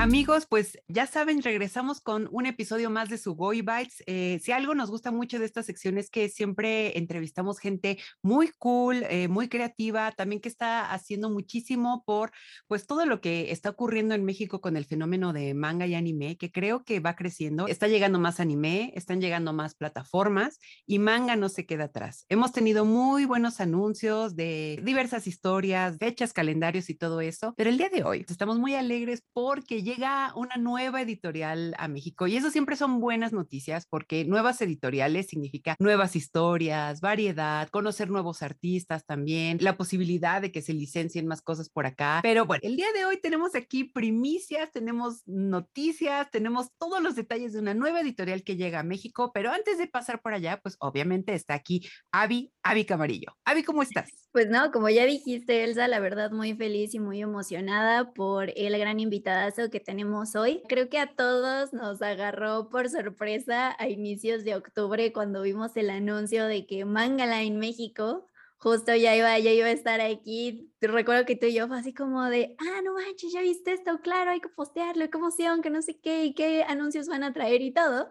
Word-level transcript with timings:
Amigos, 0.00 0.46
pues 0.46 0.78
ya 0.88 1.06
saben, 1.06 1.42
regresamos 1.42 2.00
con 2.00 2.26
un 2.32 2.46
episodio 2.46 2.88
más 2.88 3.10
de 3.10 3.18
su 3.18 3.34
Goy 3.34 3.60
Bites. 3.60 4.02
Eh, 4.06 4.40
si 4.42 4.50
algo 4.50 4.74
nos 4.74 4.90
gusta 4.90 5.10
mucho 5.10 5.38
de 5.38 5.44
esta 5.44 5.62
sección 5.62 5.98
es 5.98 6.08
que 6.08 6.30
siempre 6.30 6.96
entrevistamos 6.96 7.58
gente 7.58 7.98
muy 8.22 8.50
cool, 8.56 9.04
eh, 9.10 9.28
muy 9.28 9.50
creativa, 9.50 10.10
también 10.12 10.40
que 10.40 10.48
está 10.48 10.90
haciendo 10.90 11.28
muchísimo 11.28 12.02
por 12.06 12.32
pues 12.66 12.86
todo 12.86 13.04
lo 13.04 13.20
que 13.20 13.50
está 13.50 13.68
ocurriendo 13.68 14.14
en 14.14 14.24
México 14.24 14.62
con 14.62 14.78
el 14.78 14.86
fenómeno 14.86 15.34
de 15.34 15.52
manga 15.52 15.86
y 15.86 15.94
anime, 15.94 16.38
que 16.38 16.50
creo 16.50 16.82
que 16.82 17.00
va 17.00 17.14
creciendo. 17.14 17.66
Está 17.66 17.86
llegando 17.86 18.18
más 18.18 18.40
anime, 18.40 18.94
están 18.96 19.20
llegando 19.20 19.52
más 19.52 19.74
plataformas 19.74 20.60
y 20.86 20.98
manga 20.98 21.36
no 21.36 21.50
se 21.50 21.66
queda 21.66 21.84
atrás. 21.84 22.24
Hemos 22.30 22.52
tenido 22.52 22.86
muy 22.86 23.26
buenos 23.26 23.60
anuncios 23.60 24.34
de 24.34 24.80
diversas 24.82 25.26
historias, 25.26 25.98
fechas, 25.98 26.32
calendarios 26.32 26.88
y 26.88 26.94
todo 26.94 27.20
eso, 27.20 27.52
pero 27.58 27.68
el 27.68 27.76
día 27.76 27.90
de 27.90 28.02
hoy 28.02 28.24
estamos 28.26 28.58
muy 28.58 28.74
alegres 28.74 29.22
porque 29.34 29.89
llega 29.90 30.32
una 30.36 30.56
nueva 30.56 31.02
editorial 31.02 31.74
a 31.76 31.88
México 31.88 32.28
y 32.28 32.36
eso 32.36 32.50
siempre 32.50 32.76
son 32.76 33.00
buenas 33.00 33.32
noticias 33.32 33.86
porque 33.86 34.24
nuevas 34.24 34.60
editoriales 34.60 35.26
significa 35.26 35.74
nuevas 35.80 36.14
historias, 36.14 37.00
variedad, 37.00 37.68
conocer 37.70 38.08
nuevos 38.08 38.42
artistas 38.42 39.04
también, 39.04 39.58
la 39.60 39.76
posibilidad 39.76 40.40
de 40.40 40.52
que 40.52 40.62
se 40.62 40.74
licencien 40.74 41.26
más 41.26 41.42
cosas 41.42 41.68
por 41.70 41.86
acá. 41.86 42.20
Pero 42.22 42.46
bueno, 42.46 42.60
el 42.64 42.76
día 42.76 42.92
de 42.94 43.04
hoy 43.04 43.20
tenemos 43.20 43.56
aquí 43.56 43.82
primicias, 43.82 44.70
tenemos 44.70 45.22
noticias, 45.26 46.30
tenemos 46.30 46.68
todos 46.78 47.02
los 47.02 47.16
detalles 47.16 47.52
de 47.52 47.58
una 47.58 47.74
nueva 47.74 48.00
editorial 48.00 48.44
que 48.44 48.56
llega 48.56 48.80
a 48.80 48.84
México, 48.84 49.32
pero 49.34 49.50
antes 49.50 49.78
de 49.78 49.88
pasar 49.88 50.22
por 50.22 50.34
allá, 50.34 50.60
pues 50.62 50.76
obviamente 50.78 51.34
está 51.34 51.54
aquí 51.54 51.84
Avi, 52.12 52.52
Avi 52.62 52.84
Camarillo. 52.84 53.36
Avi, 53.44 53.64
¿cómo 53.64 53.82
estás? 53.82 54.08
Pues 54.32 54.48
no, 54.48 54.70
como 54.70 54.88
ya 54.88 55.04
dijiste, 55.04 55.64
Elsa, 55.64 55.88
la 55.88 55.98
verdad 55.98 56.30
muy 56.30 56.54
feliz 56.54 56.94
y 56.94 57.00
muy 57.00 57.20
emocionada 57.20 58.12
por 58.12 58.52
el 58.54 58.78
gran 58.78 59.00
invitadazo 59.00 59.68
que 59.68 59.79
tenemos 59.84 60.36
hoy. 60.36 60.62
Creo 60.68 60.88
que 60.88 60.98
a 60.98 61.14
todos 61.14 61.72
nos 61.72 62.02
agarró 62.02 62.68
por 62.68 62.88
sorpresa 62.88 63.74
a 63.78 63.88
inicios 63.88 64.44
de 64.44 64.54
octubre 64.54 65.12
cuando 65.12 65.42
vimos 65.42 65.76
el 65.76 65.90
anuncio 65.90 66.46
de 66.46 66.66
que 66.66 66.84
Mangala 66.84 67.42
en 67.42 67.58
México 67.58 68.26
justo 68.60 68.94
ya 68.94 69.16
iba, 69.16 69.38
ya 69.38 69.50
iba 69.52 69.66
a 69.66 69.72
estar 69.72 70.00
aquí. 70.00 70.70
Recuerdo 70.80 71.24
que 71.24 71.34
tú 71.34 71.46
y 71.46 71.54
yo 71.54 71.66
fue 71.66 71.78
así 71.78 71.94
como 71.94 72.24
de, 72.24 72.56
ah, 72.58 72.82
no 72.84 72.94
manches, 72.94 73.32
ya 73.32 73.40
viste 73.40 73.72
esto, 73.72 74.00
claro, 74.02 74.30
hay 74.30 74.40
que 74.40 74.50
postearlo, 74.50 75.08
qué 75.10 75.18
emoción, 75.18 75.62
que 75.62 75.70
no 75.70 75.82
sé 75.82 75.98
qué, 75.98 76.26
y 76.26 76.34
qué 76.34 76.62
anuncios 76.62 77.08
van 77.08 77.24
a 77.24 77.32
traer 77.32 77.62
y 77.62 77.72
todo. 77.72 78.10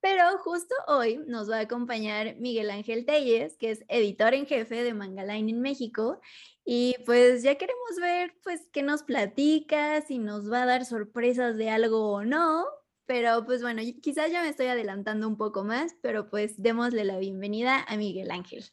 Pero 0.00 0.38
justo 0.38 0.74
hoy 0.86 1.18
nos 1.26 1.50
va 1.50 1.58
a 1.58 1.60
acompañar 1.60 2.36
Miguel 2.36 2.70
Ángel 2.70 3.04
Telles, 3.04 3.56
que 3.56 3.72
es 3.72 3.84
editor 3.88 4.34
en 4.34 4.46
jefe 4.46 4.84
de 4.84 4.94
Mangaline 4.94 5.50
en 5.50 5.60
México. 5.60 6.20
Y 6.64 6.96
pues 7.06 7.42
ya 7.42 7.56
queremos 7.56 7.96
ver, 8.00 8.34
pues, 8.44 8.68
qué 8.72 8.82
nos 8.82 9.02
platica, 9.02 10.00
si 10.02 10.18
nos 10.18 10.50
va 10.50 10.62
a 10.62 10.66
dar 10.66 10.84
sorpresas 10.84 11.56
de 11.56 11.70
algo 11.70 12.12
o 12.12 12.24
no. 12.24 12.64
Pero 13.06 13.46
pues 13.46 13.62
bueno, 13.62 13.80
quizás 14.02 14.30
ya 14.30 14.42
me 14.42 14.50
estoy 14.50 14.66
adelantando 14.66 15.26
un 15.26 15.38
poco 15.38 15.64
más, 15.64 15.94
pero 16.02 16.28
pues 16.28 16.60
démosle 16.62 17.04
la 17.04 17.18
bienvenida 17.18 17.82
a 17.88 17.96
Miguel 17.96 18.30
Ángel. 18.30 18.64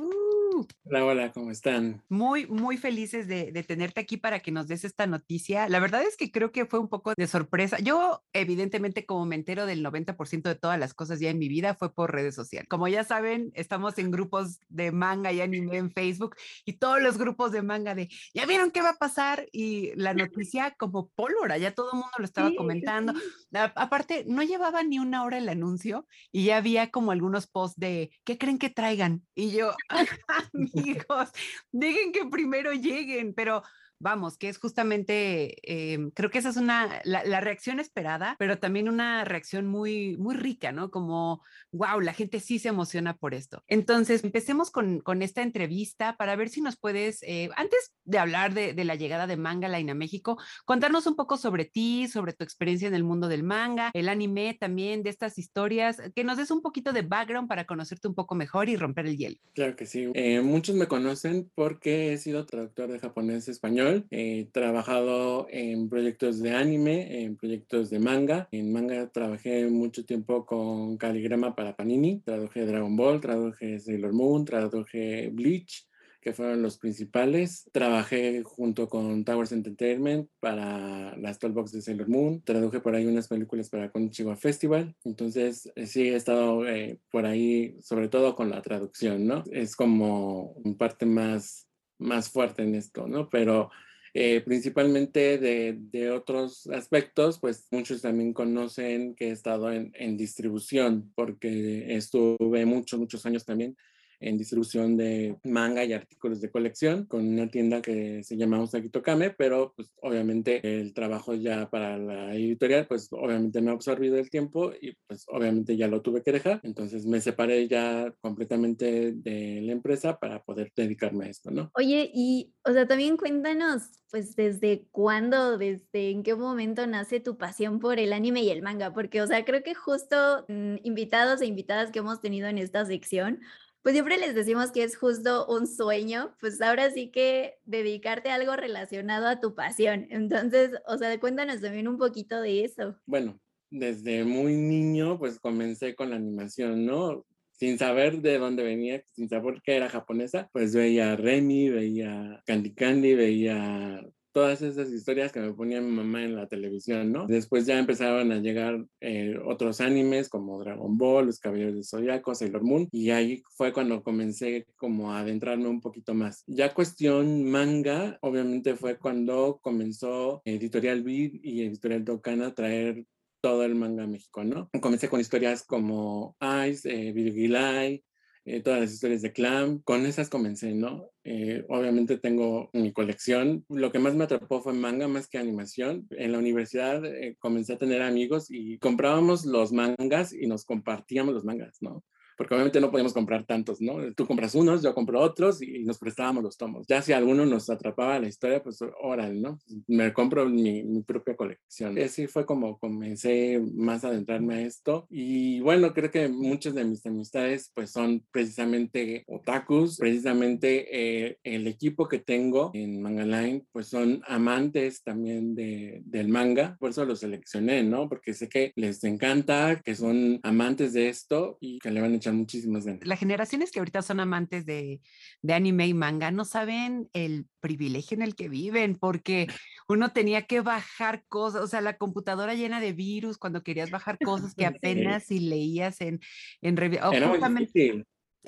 Uh. 0.00 0.64
hola, 0.84 1.04
hola, 1.04 1.32
¿cómo 1.32 1.50
están? 1.50 2.04
Muy, 2.08 2.46
muy 2.46 2.76
felices 2.76 3.26
de, 3.26 3.50
de, 3.50 3.62
tenerte 3.64 4.00
aquí 4.00 4.16
para 4.16 4.38
que 4.38 4.52
nos 4.52 4.68
des 4.68 4.84
esta 4.84 5.08
noticia. 5.08 5.68
La 5.68 5.80
verdad 5.80 6.02
es 6.02 6.16
que 6.16 6.30
creo 6.30 6.52
que 6.52 6.66
fue 6.66 6.78
un 6.78 6.88
poco 6.88 7.14
de 7.16 7.26
sorpresa. 7.26 7.78
Yo, 7.80 8.22
evidentemente, 8.32 9.04
como 9.06 9.26
me 9.26 9.34
entero 9.34 9.66
del 9.66 9.84
90% 9.84 10.42
de 10.42 10.54
todas 10.54 10.78
las 10.78 10.94
cosas 10.94 11.18
ya 11.18 11.30
en 11.30 11.38
mi 11.38 11.48
vida, 11.48 11.74
fue 11.74 11.92
por 11.92 12.12
redes 12.12 12.36
sociales. 12.36 12.68
Como 12.68 12.86
ya 12.86 13.02
saben, 13.02 13.50
estamos 13.54 13.98
en 13.98 14.12
grupos 14.12 14.60
de 14.68 14.92
manga 14.92 15.32
y 15.32 15.40
anime 15.40 15.76
en 15.76 15.90
Facebook 15.90 16.36
y 16.64 16.74
todos 16.74 17.02
los 17.02 17.18
grupos 17.18 17.50
de 17.50 17.62
manga 17.62 17.96
de, 17.96 18.08
¿ya 18.34 18.46
vieron 18.46 18.70
qué 18.70 18.82
va 18.82 18.90
a 18.90 18.98
pasar? 18.98 19.48
Y 19.50 19.92
la 19.96 20.14
noticia 20.14 20.76
como 20.78 21.08
pólvora, 21.08 21.58
ya 21.58 21.74
todo 21.74 21.90
el 21.92 21.98
mundo 21.98 22.14
lo 22.18 22.24
estaba 22.24 22.52
comentando. 22.56 23.14
aparte, 23.52 24.24
no 24.28 24.44
llevaba 24.44 24.84
ni 24.84 25.00
una 25.00 25.24
hora 25.24 25.38
el 25.38 25.48
anuncio 25.48 26.06
y 26.30 26.44
ya 26.44 26.58
había 26.58 26.92
como 26.92 27.10
algunos 27.10 27.48
posts 27.48 27.80
de, 27.80 28.12
¿qué 28.24 28.38
creen 28.38 28.58
que 28.58 28.70
traigan? 28.70 29.26
Y 29.34 29.50
yo, 29.50 29.72
amigos, 30.52 31.30
dejen 31.72 32.12
que 32.12 32.26
primero 32.26 32.72
lleguen, 32.72 33.34
pero 33.34 33.62
vamos, 34.00 34.38
que 34.38 34.48
es 34.48 34.58
justamente, 34.58 35.56
em, 35.62 36.10
creo 36.10 36.30
que 36.30 36.38
esa 36.38 36.50
es 36.50 36.56
una, 36.56 37.00
la, 37.04 37.40
reacción 37.40 37.80
esperada, 37.80 38.36
pero 38.38 38.58
también 38.58 38.88
una 38.88 39.24
reacción 39.24 39.66
muy, 39.66 40.16
muy 40.16 40.34
rica, 40.34 40.72
¿no? 40.72 40.90
Como, 40.90 41.42
wow, 41.72 42.00
la 42.00 42.12
gente 42.12 42.40
sí 42.40 42.58
se 42.58 42.68
emociona 42.68 43.16
por 43.16 43.34
esto. 43.34 43.62
Entonces, 43.66 44.24
empecemos 44.24 44.70
con, 44.70 45.00
con 45.00 45.22
esta 45.22 45.42
entrevista 45.42 46.16
para 46.16 46.36
ver 46.36 46.48
si 46.48 46.60
nos 46.60 46.76
puedes, 46.76 47.22
eh, 47.22 47.50
antes 47.56 47.94
de 48.04 48.18
hablar 48.18 48.54
de, 48.54 48.74
de, 48.74 48.84
la 48.84 48.94
llegada 48.94 49.26
de 49.26 49.36
Manga 49.36 49.68
Line 49.68 49.92
a 49.92 49.94
México, 49.94 50.38
contarnos 50.64 51.06
un 51.06 51.16
poco 51.16 51.36
sobre 51.36 51.64
ti, 51.64 52.08
sobre 52.08 52.32
tu 52.32 52.44
experiencia 52.44 52.88
en 52.88 52.94
el 52.94 53.04
mundo 53.04 53.28
del 53.28 53.42
manga, 53.42 53.90
el 53.94 54.08
anime 54.08 54.56
también, 54.58 55.02
de 55.02 55.10
estas 55.10 55.38
historias, 55.38 56.00
que 56.14 56.24
nos 56.24 56.38
des 56.38 56.50
un 56.50 56.62
poquito 56.62 56.92
de 56.92 57.02
background 57.02 57.48
para 57.48 57.64
conocerte 57.64 58.08
un 58.08 58.14
poco 58.14 58.34
mejor 58.34 58.68
y 58.68 58.76
romper 58.76 59.06
el 59.06 59.16
hielo. 59.16 59.36
Claro 59.54 59.76
que 59.76 59.86
sí. 59.86 60.10
Eh, 60.14 60.40
muchos 60.40 60.76
me 60.76 60.86
conocen 60.86 61.50
porque 61.54 62.12
he 62.12 62.18
sido 62.18 62.46
traductor 62.46 62.90
de 62.90 62.98
japonés 62.98 63.48
a 63.48 63.50
español 63.88 64.06
He 64.10 64.46
trabajado 64.52 65.46
en 65.50 65.88
proyectos 65.88 66.40
de 66.40 66.52
anime, 66.52 67.24
en 67.24 67.36
proyectos 67.36 67.90
de 67.90 67.98
manga. 67.98 68.48
En 68.52 68.72
manga 68.72 69.08
trabajé 69.10 69.66
mucho 69.68 70.04
tiempo 70.04 70.44
con 70.46 70.96
Caligrama 70.96 71.54
para 71.54 71.76
Panini. 71.76 72.20
Traduje 72.20 72.66
Dragon 72.66 72.96
Ball, 72.96 73.20
traduje 73.20 73.78
Sailor 73.78 74.12
Moon, 74.12 74.44
traduje 74.44 75.30
Bleach 75.32 75.88
que 76.20 76.32
fueron 76.32 76.62
los 76.62 76.78
principales. 76.78 77.68
Trabajé 77.72 78.42
junto 78.42 78.88
con 78.88 79.24
Towers 79.24 79.52
Entertainment 79.52 80.28
para 80.40 81.16
las 81.16 81.38
Toolbox 81.38 81.72
de 81.72 81.82
Sailor 81.82 82.08
Moon. 82.08 82.42
Traduje 82.42 82.80
por 82.80 82.94
ahí 82.94 83.06
unas 83.06 83.28
películas 83.28 83.70
para 83.70 83.90
Konichiwa 83.90 84.36
Festival. 84.36 84.96
Entonces, 85.04 85.70
sí 85.86 86.08
he 86.08 86.16
estado 86.16 86.66
eh, 86.66 86.98
por 87.10 87.24
ahí, 87.24 87.76
sobre 87.82 88.08
todo 88.08 88.34
con 88.34 88.50
la 88.50 88.62
traducción, 88.62 89.26
¿no? 89.26 89.44
Es 89.52 89.76
como 89.76 90.52
un 90.64 90.76
parte 90.76 91.06
más 91.06 91.67
más 91.98 92.30
fuerte 92.30 92.62
en 92.62 92.74
esto, 92.74 93.06
¿no? 93.06 93.28
Pero 93.28 93.70
eh, 94.14 94.40
principalmente 94.40 95.38
de, 95.38 95.76
de, 95.78 96.10
otros 96.10 96.66
aspectos, 96.68 97.38
pues 97.38 97.66
muchos 97.70 98.02
también 98.02 98.32
conocen 98.32 99.14
que 99.14 99.28
he 99.28 99.32
estado 99.32 99.70
en, 99.72 99.92
en 99.94 100.16
distribución, 100.16 101.12
porque 101.14 101.94
estuve 101.94 102.64
muchos, 102.64 102.98
muchos 102.98 103.26
años 103.26 103.44
también 103.44 103.76
en 104.20 104.38
distribución 104.38 104.96
de 104.96 105.36
manga 105.44 105.84
y 105.84 105.92
artículos 105.92 106.40
de 106.40 106.50
colección 106.50 107.06
con 107.06 107.26
una 107.26 107.48
tienda 107.48 107.82
que 107.82 108.22
se 108.22 108.36
llama 108.36 108.62
Usagi 108.62 108.88
Tokame, 108.88 109.30
pero 109.30 109.72
pues 109.76 109.90
obviamente 110.02 110.60
el 110.80 110.92
trabajo 110.92 111.34
ya 111.34 111.68
para 111.70 111.98
la 111.98 112.34
editorial 112.34 112.86
pues 112.86 113.08
obviamente 113.12 113.60
me 113.60 113.70
ha 113.70 113.74
absorbido 113.74 114.16
el 114.18 114.30
tiempo 114.30 114.72
y 114.80 114.94
pues 115.06 115.24
obviamente 115.28 115.76
ya 115.76 115.88
lo 115.88 116.02
tuve 116.02 116.22
que 116.22 116.32
dejar, 116.32 116.60
entonces 116.62 117.06
me 117.06 117.20
separé 117.20 117.68
ya 117.68 118.12
completamente 118.20 119.12
de 119.12 119.60
la 119.62 119.72
empresa 119.72 120.18
para 120.18 120.42
poder 120.42 120.72
dedicarme 120.74 121.26
a 121.26 121.28
esto, 121.28 121.50
¿no? 121.50 121.70
Oye, 121.74 122.10
y 122.12 122.52
o 122.64 122.72
sea, 122.72 122.86
también 122.86 123.16
cuéntanos 123.16 123.82
pues 124.10 124.36
desde 124.36 124.86
cuándo, 124.90 125.58
desde 125.58 126.10
en 126.10 126.22
qué 126.22 126.34
momento 126.34 126.86
nace 126.86 127.20
tu 127.20 127.36
pasión 127.36 127.78
por 127.78 127.98
el 127.98 128.12
anime 128.12 128.42
y 128.42 128.50
el 128.50 128.62
manga, 128.62 128.92
porque 128.92 129.20
o 129.20 129.26
sea, 129.26 129.44
creo 129.44 129.62
que 129.62 129.74
justo 129.74 130.44
mm, 130.48 130.76
invitados 130.82 131.40
e 131.42 131.46
invitadas 131.46 131.90
que 131.90 131.98
hemos 131.98 132.20
tenido 132.20 132.48
en 132.48 132.58
esta 132.58 132.84
sección, 132.86 133.40
pues 133.82 133.94
siempre 133.94 134.18
les 134.18 134.34
decimos 134.34 134.70
que 134.72 134.82
es 134.82 134.96
justo 134.96 135.46
un 135.46 135.66
sueño, 135.66 136.34
pues 136.40 136.60
ahora 136.60 136.90
sí 136.90 137.10
que 137.10 137.58
dedicarte 137.64 138.30
a 138.30 138.34
algo 138.34 138.56
relacionado 138.56 139.26
a 139.26 139.40
tu 139.40 139.54
pasión. 139.54 140.06
Entonces, 140.10 140.72
o 140.86 140.98
sea, 140.98 141.18
cuéntanos 141.20 141.60
también 141.60 141.88
un 141.88 141.98
poquito 141.98 142.40
de 142.40 142.64
eso. 142.64 142.96
Bueno, 143.06 143.40
desde 143.70 144.24
muy 144.24 144.56
niño, 144.56 145.18
pues 145.18 145.38
comencé 145.38 145.94
con 145.94 146.10
la 146.10 146.16
animación, 146.16 146.86
¿no? 146.86 147.24
Sin 147.52 147.78
saber 147.78 148.20
de 148.22 148.38
dónde 148.38 148.62
venía, 148.62 149.02
sin 149.14 149.28
saber 149.28 149.60
que 149.62 149.76
era 149.76 149.88
japonesa, 149.88 150.48
pues 150.52 150.74
veía 150.74 151.16
Remy, 151.16 151.70
veía 151.70 152.42
Candy 152.46 152.74
Candy, 152.74 153.14
veía 153.14 154.00
todas 154.38 154.62
esas 154.62 154.92
historias 154.92 155.32
que 155.32 155.40
me 155.40 155.52
ponía 155.52 155.80
mi 155.80 155.90
mamá 155.90 156.22
en 156.22 156.36
la 156.36 156.46
televisión, 156.46 157.10
¿no? 157.10 157.26
Después 157.26 157.66
ya 157.66 157.76
empezaron 157.76 158.30
a 158.30 158.38
llegar 158.38 158.86
eh, 159.00 159.36
otros 159.44 159.80
animes 159.80 160.28
como 160.28 160.60
Dragon 160.60 160.96
Ball, 160.96 161.26
Los 161.26 161.40
Caballeros 161.40 161.74
del 161.74 161.84
Zodiaco, 161.84 162.36
Sailor 162.36 162.62
Moon, 162.62 162.88
y 162.92 163.10
ahí 163.10 163.42
fue 163.56 163.72
cuando 163.72 164.00
comencé 164.00 164.64
como 164.76 165.10
a 165.10 165.18
adentrarme 165.18 165.66
un 165.66 165.80
poquito 165.80 166.14
más. 166.14 166.44
Ya 166.46 166.72
cuestión 166.72 167.50
manga, 167.50 168.16
obviamente 168.20 168.76
fue 168.76 168.96
cuando 168.96 169.58
comenzó 169.60 170.40
Editorial 170.44 171.02
Beat 171.02 171.32
y 171.42 171.62
Editorial 171.62 172.04
Dokkan 172.04 172.42
a 172.42 172.54
traer 172.54 173.06
todo 173.40 173.64
el 173.64 173.74
manga 173.74 174.06
mexicano. 174.06 174.70
Comencé 174.80 175.08
con 175.08 175.18
historias 175.18 175.64
como 175.64 176.36
Ice, 176.68 176.88
eh, 176.88 177.12
Virgilai, 177.12 178.04
eh, 178.48 178.62
todas 178.62 178.80
las 178.80 178.92
historias 178.92 179.22
de 179.22 179.32
Clam. 179.32 179.80
Con 179.82 180.06
esas 180.06 180.28
comencé, 180.28 180.74
¿no? 180.74 181.10
Eh, 181.24 181.64
obviamente 181.68 182.18
tengo 182.18 182.70
mi 182.72 182.92
colección. 182.92 183.64
Lo 183.68 183.92
que 183.92 183.98
más 183.98 184.14
me 184.14 184.24
atrapó 184.24 184.62
fue 184.62 184.72
manga 184.72 185.06
más 185.08 185.28
que 185.28 185.38
animación. 185.38 186.06
En 186.10 186.32
la 186.32 186.38
universidad 186.38 187.04
eh, 187.04 187.36
comencé 187.38 187.74
a 187.74 187.78
tener 187.78 188.02
amigos 188.02 188.50
y 188.50 188.78
comprábamos 188.78 189.44
los 189.44 189.72
mangas 189.72 190.32
y 190.32 190.46
nos 190.46 190.64
compartíamos 190.64 191.34
los 191.34 191.44
mangas, 191.44 191.76
¿no? 191.80 192.02
Porque 192.38 192.54
obviamente 192.54 192.80
no 192.80 192.90
podíamos 192.90 193.12
comprar 193.12 193.44
tantos, 193.44 193.80
¿no? 193.80 194.14
Tú 194.14 194.26
compras 194.26 194.54
unos, 194.54 194.82
yo 194.82 194.94
compro 194.94 195.20
otros 195.20 195.60
y 195.60 195.84
nos 195.84 195.98
prestábamos 195.98 196.44
los 196.44 196.56
tomos. 196.56 196.86
Ya 196.86 197.02
si 197.02 197.12
alguno 197.12 197.44
nos 197.44 197.68
atrapaba 197.68 198.18
la 198.20 198.28
historia, 198.28 198.62
pues 198.62 198.78
órale, 199.02 199.34
¿no? 199.34 199.58
Me 199.88 200.12
compro 200.12 200.48
mi, 200.48 200.84
mi 200.84 201.02
propia 201.02 201.34
colección. 201.34 201.98
Así 201.98 202.28
fue 202.28 202.46
como 202.46 202.78
comencé 202.78 203.60
más 203.74 204.04
a 204.04 204.08
adentrarme 204.08 204.54
a 204.54 204.60
esto 204.62 205.06
y 205.10 205.58
bueno, 205.60 205.92
creo 205.92 206.10
que 206.12 206.28
muchas 206.28 206.74
de 206.74 206.84
mis 206.84 207.04
amistades 207.04 207.72
pues 207.74 207.90
son 207.90 208.24
precisamente 208.30 209.24
otakus, 209.26 209.98
precisamente 209.98 210.86
eh, 210.90 211.38
el 211.42 211.66
equipo 211.66 212.08
que 212.08 212.20
tengo 212.20 212.70
en 212.72 213.02
Manga 213.02 213.24
Line 213.24 213.64
pues 213.72 213.88
son 213.88 214.22
amantes 214.26 215.02
también 215.02 215.56
de, 215.56 216.02
del 216.04 216.28
manga, 216.28 216.76
por 216.78 216.90
eso 216.90 217.04
los 217.04 217.20
seleccioné, 217.20 217.82
¿no? 217.82 218.08
Porque 218.08 218.32
sé 218.32 218.48
que 218.48 218.72
les 218.76 219.02
encanta, 219.02 219.80
que 219.84 219.96
son 219.96 220.38
amantes 220.44 220.92
de 220.92 221.08
esto 221.08 221.58
y 221.60 221.80
que 221.80 221.90
le 221.90 222.00
van 222.00 222.12
a 222.12 222.16
echar 222.16 222.27
muchísimas 222.32 222.84
ganas. 222.84 223.06
Las 223.06 223.18
generaciones 223.18 223.70
que 223.70 223.78
ahorita 223.78 224.02
son 224.02 224.20
amantes 224.20 224.66
de, 224.66 225.00
de 225.42 225.54
anime 225.54 225.86
y 225.86 225.94
manga 225.94 226.30
no 226.30 226.44
saben 226.44 227.08
el 227.12 227.46
privilegio 227.60 228.16
en 228.16 228.22
el 228.22 228.34
que 228.34 228.48
viven, 228.48 228.96
porque 228.96 229.46
uno 229.88 230.12
tenía 230.12 230.42
que 230.42 230.60
bajar 230.60 231.24
cosas, 231.28 231.62
o 231.62 231.66
sea, 231.66 231.80
la 231.80 231.96
computadora 231.96 232.54
llena 232.54 232.80
de 232.80 232.92
virus 232.92 233.38
cuando 233.38 233.62
querías 233.62 233.90
bajar 233.90 234.18
cosas 234.18 234.54
que 234.54 234.66
apenas 235.14 235.24
si 235.24 235.40
leías 235.40 236.00
en, 236.00 236.20
en 236.62 236.76
revista. 236.76 237.08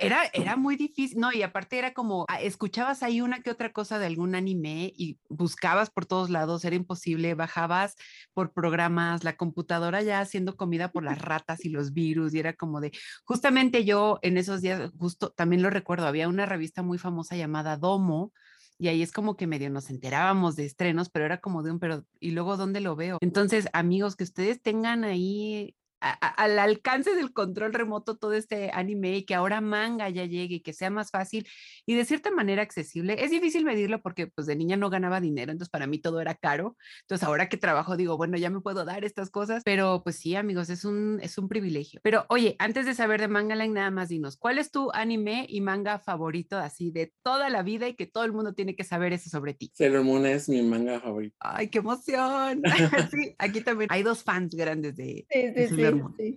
Era, 0.00 0.22
era 0.32 0.56
muy 0.56 0.76
difícil, 0.76 1.18
no, 1.20 1.32
y 1.32 1.42
aparte 1.42 1.78
era 1.78 1.92
como, 1.92 2.24
ah, 2.28 2.40
escuchabas 2.40 3.02
ahí 3.02 3.20
una 3.20 3.42
que 3.42 3.50
otra 3.50 3.72
cosa 3.72 3.98
de 3.98 4.06
algún 4.06 4.34
anime 4.34 4.92
y 4.96 5.18
buscabas 5.28 5.90
por 5.90 6.06
todos 6.06 6.30
lados, 6.30 6.64
era 6.64 6.76
imposible, 6.76 7.34
bajabas 7.34 7.96
por 8.32 8.52
programas, 8.52 9.24
la 9.24 9.36
computadora 9.36 10.02
ya 10.02 10.20
haciendo 10.20 10.56
comida 10.56 10.90
por 10.90 11.04
las 11.04 11.20
ratas 11.20 11.64
y 11.64 11.68
los 11.68 11.92
virus, 11.92 12.34
y 12.34 12.38
era 12.38 12.54
como 12.54 12.80
de, 12.80 12.92
justamente 13.24 13.84
yo 13.84 14.18
en 14.22 14.38
esos 14.38 14.62
días, 14.62 14.90
justo 14.98 15.30
también 15.30 15.62
lo 15.62 15.70
recuerdo, 15.70 16.06
había 16.06 16.28
una 16.28 16.46
revista 16.46 16.82
muy 16.82 16.98
famosa 16.98 17.36
llamada 17.36 17.76
Domo, 17.76 18.32
y 18.78 18.88
ahí 18.88 19.02
es 19.02 19.12
como 19.12 19.36
que 19.36 19.46
medio 19.46 19.68
nos 19.68 19.90
enterábamos 19.90 20.56
de 20.56 20.64
estrenos, 20.64 21.10
pero 21.10 21.26
era 21.26 21.38
como 21.38 21.62
de 21.62 21.70
un, 21.70 21.78
pero, 21.78 22.06
¿y 22.18 22.30
luego 22.30 22.56
dónde 22.56 22.80
lo 22.80 22.96
veo? 22.96 23.18
Entonces, 23.20 23.68
amigos, 23.74 24.16
que 24.16 24.24
ustedes 24.24 24.62
tengan 24.62 25.04
ahí 25.04 25.76
al 26.00 26.58
alcance 26.58 27.14
del 27.14 27.32
control 27.32 27.74
remoto 27.74 28.16
todo 28.16 28.32
este 28.32 28.70
anime 28.72 29.18
y 29.18 29.24
que 29.24 29.34
ahora 29.34 29.60
manga 29.60 30.08
ya 30.08 30.24
llegue 30.24 30.56
y 30.56 30.60
que 30.60 30.72
sea 30.72 30.90
más 30.90 31.10
fácil 31.10 31.46
y 31.86 31.94
de 31.94 32.04
cierta 32.04 32.30
manera 32.30 32.62
accesible. 32.62 33.22
Es 33.22 33.30
difícil 33.30 33.64
medirlo 33.64 34.00
porque 34.00 34.26
pues 34.26 34.46
de 34.46 34.56
niña 34.56 34.76
no 34.76 34.90
ganaba 34.90 35.20
dinero, 35.20 35.52
entonces 35.52 35.70
para 35.70 35.86
mí 35.86 35.98
todo 35.98 36.20
era 36.20 36.34
caro. 36.34 36.76
Entonces 37.02 37.26
ahora 37.26 37.48
que 37.48 37.56
trabajo 37.56 37.96
digo, 37.96 38.16
bueno, 38.16 38.36
ya 38.38 38.50
me 38.50 38.60
puedo 38.60 38.84
dar 38.84 39.04
estas 39.04 39.30
cosas, 39.30 39.62
pero 39.64 40.02
pues 40.02 40.16
sí, 40.16 40.34
amigos, 40.36 40.70
es 40.70 40.84
un, 40.84 41.18
es 41.22 41.36
un 41.38 41.48
privilegio. 41.48 42.00
Pero 42.02 42.24
oye, 42.28 42.56
antes 42.58 42.86
de 42.86 42.94
saber 42.94 43.20
de 43.20 43.28
Manga 43.28 43.54
Line, 43.54 43.74
nada 43.74 43.90
más 43.90 44.08
dinos, 44.08 44.36
¿cuál 44.36 44.58
es 44.58 44.70
tu 44.70 44.90
anime 44.92 45.46
y 45.48 45.60
manga 45.60 45.98
favorito 45.98 46.56
así 46.56 46.90
de 46.90 47.12
toda 47.22 47.50
la 47.50 47.62
vida 47.62 47.88
y 47.88 47.94
que 47.94 48.06
todo 48.06 48.24
el 48.24 48.32
mundo 48.32 48.54
tiene 48.54 48.74
que 48.74 48.84
saber 48.84 49.12
eso 49.12 49.28
sobre 49.28 49.54
ti? 49.54 49.70
Sailor 49.74 50.04
Moon 50.04 50.26
es 50.26 50.48
mi 50.48 50.62
manga 50.62 51.00
favorito. 51.00 51.36
Ay, 51.40 51.68
qué 51.68 51.78
emoción. 51.78 52.62
sí, 53.10 53.34
aquí 53.38 53.60
también 53.60 53.88
hay 53.90 54.02
dos 54.02 54.22
fans 54.22 54.54
grandes 54.54 54.96
de, 54.96 55.26
sí, 55.30 55.68
sí, 55.68 55.89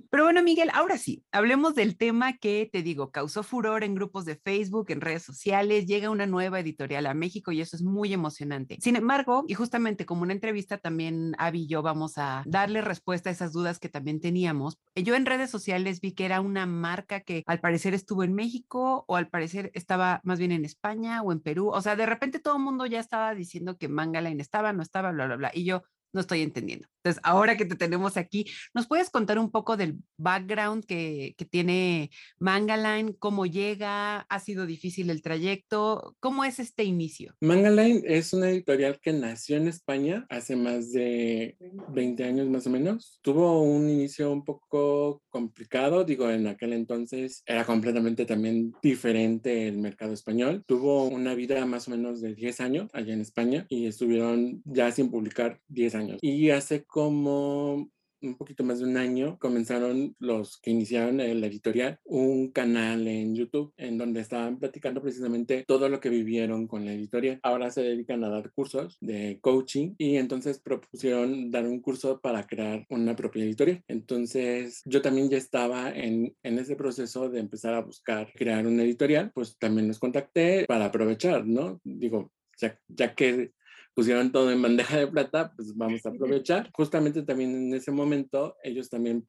pero 0.09 0.23
bueno, 0.23 0.43
Miguel, 0.43 0.69
ahora 0.73 0.97
sí, 0.97 1.23
hablemos 1.31 1.75
del 1.75 1.97
tema 1.97 2.37
que 2.37 2.69
te 2.71 2.83
digo, 2.83 3.11
causó 3.11 3.43
furor 3.43 3.83
en 3.83 3.95
grupos 3.95 4.25
de 4.25 4.35
Facebook, 4.35 4.87
en 4.89 5.01
redes 5.01 5.23
sociales, 5.23 5.85
llega 5.85 6.09
una 6.09 6.25
nueva 6.25 6.59
editorial 6.59 7.05
a 7.05 7.13
México 7.13 7.51
y 7.51 7.61
eso 7.61 7.75
es 7.75 7.83
muy 7.83 8.13
emocionante. 8.13 8.77
Sin 8.81 8.95
embargo, 8.95 9.45
y 9.47 9.53
justamente 9.53 10.05
como 10.05 10.23
una 10.23 10.33
entrevista 10.33 10.77
también 10.77 11.35
Avi 11.37 11.63
y 11.63 11.67
yo 11.67 11.81
vamos 11.81 12.17
a 12.17 12.43
darle 12.45 12.81
respuesta 12.81 13.29
a 13.29 13.33
esas 13.33 13.53
dudas 13.53 13.79
que 13.79 13.89
también 13.89 14.19
teníamos. 14.19 14.77
Yo 14.95 15.15
en 15.15 15.25
redes 15.25 15.49
sociales 15.49 16.01
vi 16.01 16.13
que 16.13 16.25
era 16.25 16.41
una 16.41 16.65
marca 16.65 17.21
que 17.21 17.43
al 17.45 17.59
parecer 17.59 17.93
estuvo 17.93 18.23
en 18.23 18.33
México 18.33 19.05
o 19.07 19.15
al 19.15 19.29
parecer 19.29 19.71
estaba 19.73 20.21
más 20.23 20.39
bien 20.39 20.51
en 20.51 20.65
España 20.65 21.21
o 21.21 21.31
en 21.31 21.39
Perú. 21.39 21.69
O 21.69 21.81
sea, 21.81 21.95
de 21.95 22.05
repente 22.05 22.39
todo 22.39 22.57
el 22.57 22.63
mundo 22.63 22.85
ya 22.85 22.99
estaba 22.99 23.33
diciendo 23.33 23.77
que 23.77 23.87
Mangaline 23.87 24.41
estaba, 24.41 24.73
no 24.73 24.81
estaba, 24.81 25.11
bla, 25.11 25.25
bla, 25.27 25.35
bla. 25.35 25.51
Y 25.53 25.65
yo, 25.65 25.83
no 26.13 26.21
estoy 26.21 26.41
entendiendo. 26.41 26.87
Entonces, 27.03 27.21
ahora 27.25 27.57
que 27.57 27.65
te 27.65 27.75
tenemos 27.75 28.15
aquí, 28.15 28.45
¿nos 28.73 28.87
puedes 28.87 29.09
contar 29.09 29.37
un 29.37 29.51
poco 29.51 29.75
del 29.75 29.97
background 30.17 30.85
que, 30.85 31.33
que 31.37 31.43
tiene 31.43 32.11
Mangaline? 32.39 33.13
¿Cómo 33.19 33.45
llega? 33.45 34.21
¿Ha 34.21 34.39
sido 34.39 34.65
difícil 34.65 35.09
el 35.09 35.21
trayecto? 35.21 36.15
¿Cómo 36.21 36.45
es 36.45 36.59
este 36.59 36.85
inicio? 36.85 37.35
Mangaline 37.41 38.03
es 38.05 38.31
una 38.31 38.49
editorial 38.49 38.99
que 39.01 39.11
nació 39.11 39.57
en 39.57 39.67
España 39.67 40.25
hace 40.29 40.55
más 40.55 40.93
de 40.93 41.57
20 41.89 42.23
años 42.23 42.47
más 42.47 42.67
o 42.67 42.69
menos. 42.69 43.19
Tuvo 43.21 43.63
un 43.63 43.89
inicio 43.89 44.31
un 44.31 44.45
poco 44.45 45.21
complicado, 45.29 46.05
digo, 46.05 46.29
en 46.29 46.47
aquel 46.47 46.73
entonces 46.73 47.43
era 47.45 47.65
completamente 47.65 48.25
también 48.25 48.73
diferente 48.81 49.67
el 49.67 49.77
mercado 49.77 50.13
español. 50.13 50.63
Tuvo 50.65 51.07
una 51.07 51.35
vida 51.35 51.65
más 51.65 51.87
o 51.87 51.91
menos 51.91 52.21
de 52.21 52.33
10 52.33 52.61
años 52.61 52.89
allá 52.93 53.13
en 53.13 53.21
España 53.21 53.65
y 53.67 53.87
estuvieron 53.87 54.61
ya 54.63 54.91
sin 54.91 55.09
publicar 55.09 55.59
10 55.67 55.95
años. 55.95 56.02
Y 56.21 56.49
hace 56.49 56.83
como 56.83 57.89
un 58.23 58.35
poquito 58.35 58.63
más 58.63 58.79
de 58.79 58.85
un 58.85 58.97
año, 58.97 59.37
comenzaron 59.39 60.15
los 60.19 60.57
que 60.57 60.71
iniciaron 60.71 61.17
la 61.17 61.25
editorial 61.25 61.99
un 62.05 62.51
canal 62.51 63.07
en 63.07 63.35
YouTube 63.35 63.73
en 63.77 63.97
donde 63.97 64.21
estaban 64.21 64.59
platicando 64.59 65.01
precisamente 65.01 65.63
todo 65.67 65.89
lo 65.89 65.99
que 65.99 66.09
vivieron 66.09 66.67
con 66.67 66.85
la 66.85 66.93
editorial. 66.93 67.39
Ahora 67.43 67.69
se 67.69 67.81
dedican 67.81 68.23
a 68.23 68.29
dar 68.29 68.51
cursos 68.53 68.97
de 69.01 69.39
coaching 69.41 69.93
y 69.97 70.17
entonces 70.17 70.59
propusieron 70.59 71.51
dar 71.51 71.67
un 71.67 71.81
curso 71.81 72.19
para 72.21 72.45
crear 72.45 72.85
una 72.89 73.15
propia 73.15 73.43
editorial. 73.43 73.83
Entonces 73.87 74.81
yo 74.85 75.01
también 75.01 75.29
ya 75.29 75.37
estaba 75.37 75.91
en, 75.91 76.35
en 76.43 76.59
ese 76.59 76.75
proceso 76.75 77.29
de 77.29 77.39
empezar 77.39 77.73
a 77.73 77.81
buscar 77.81 78.31
crear 78.33 78.65
una 78.65 78.83
editorial, 78.83 79.31
pues 79.33 79.57
también 79.57 79.87
los 79.87 79.99
contacté 79.99 80.65
para 80.65 80.85
aprovechar, 80.85 81.45
¿no? 81.45 81.79
Digo, 81.83 82.31
ya, 82.57 82.77
ya 82.87 83.13
que 83.15 83.51
pusieron 83.93 84.31
todo 84.31 84.51
en 84.51 84.61
bandeja 84.61 84.97
de 84.97 85.07
plata, 85.07 85.53
pues 85.55 85.75
vamos 85.75 86.05
a 86.05 86.09
aprovechar. 86.09 86.69
Justamente 86.73 87.23
también 87.23 87.55
en 87.55 87.73
ese 87.73 87.91
momento 87.91 88.55
ellos 88.63 88.89
también 88.89 89.27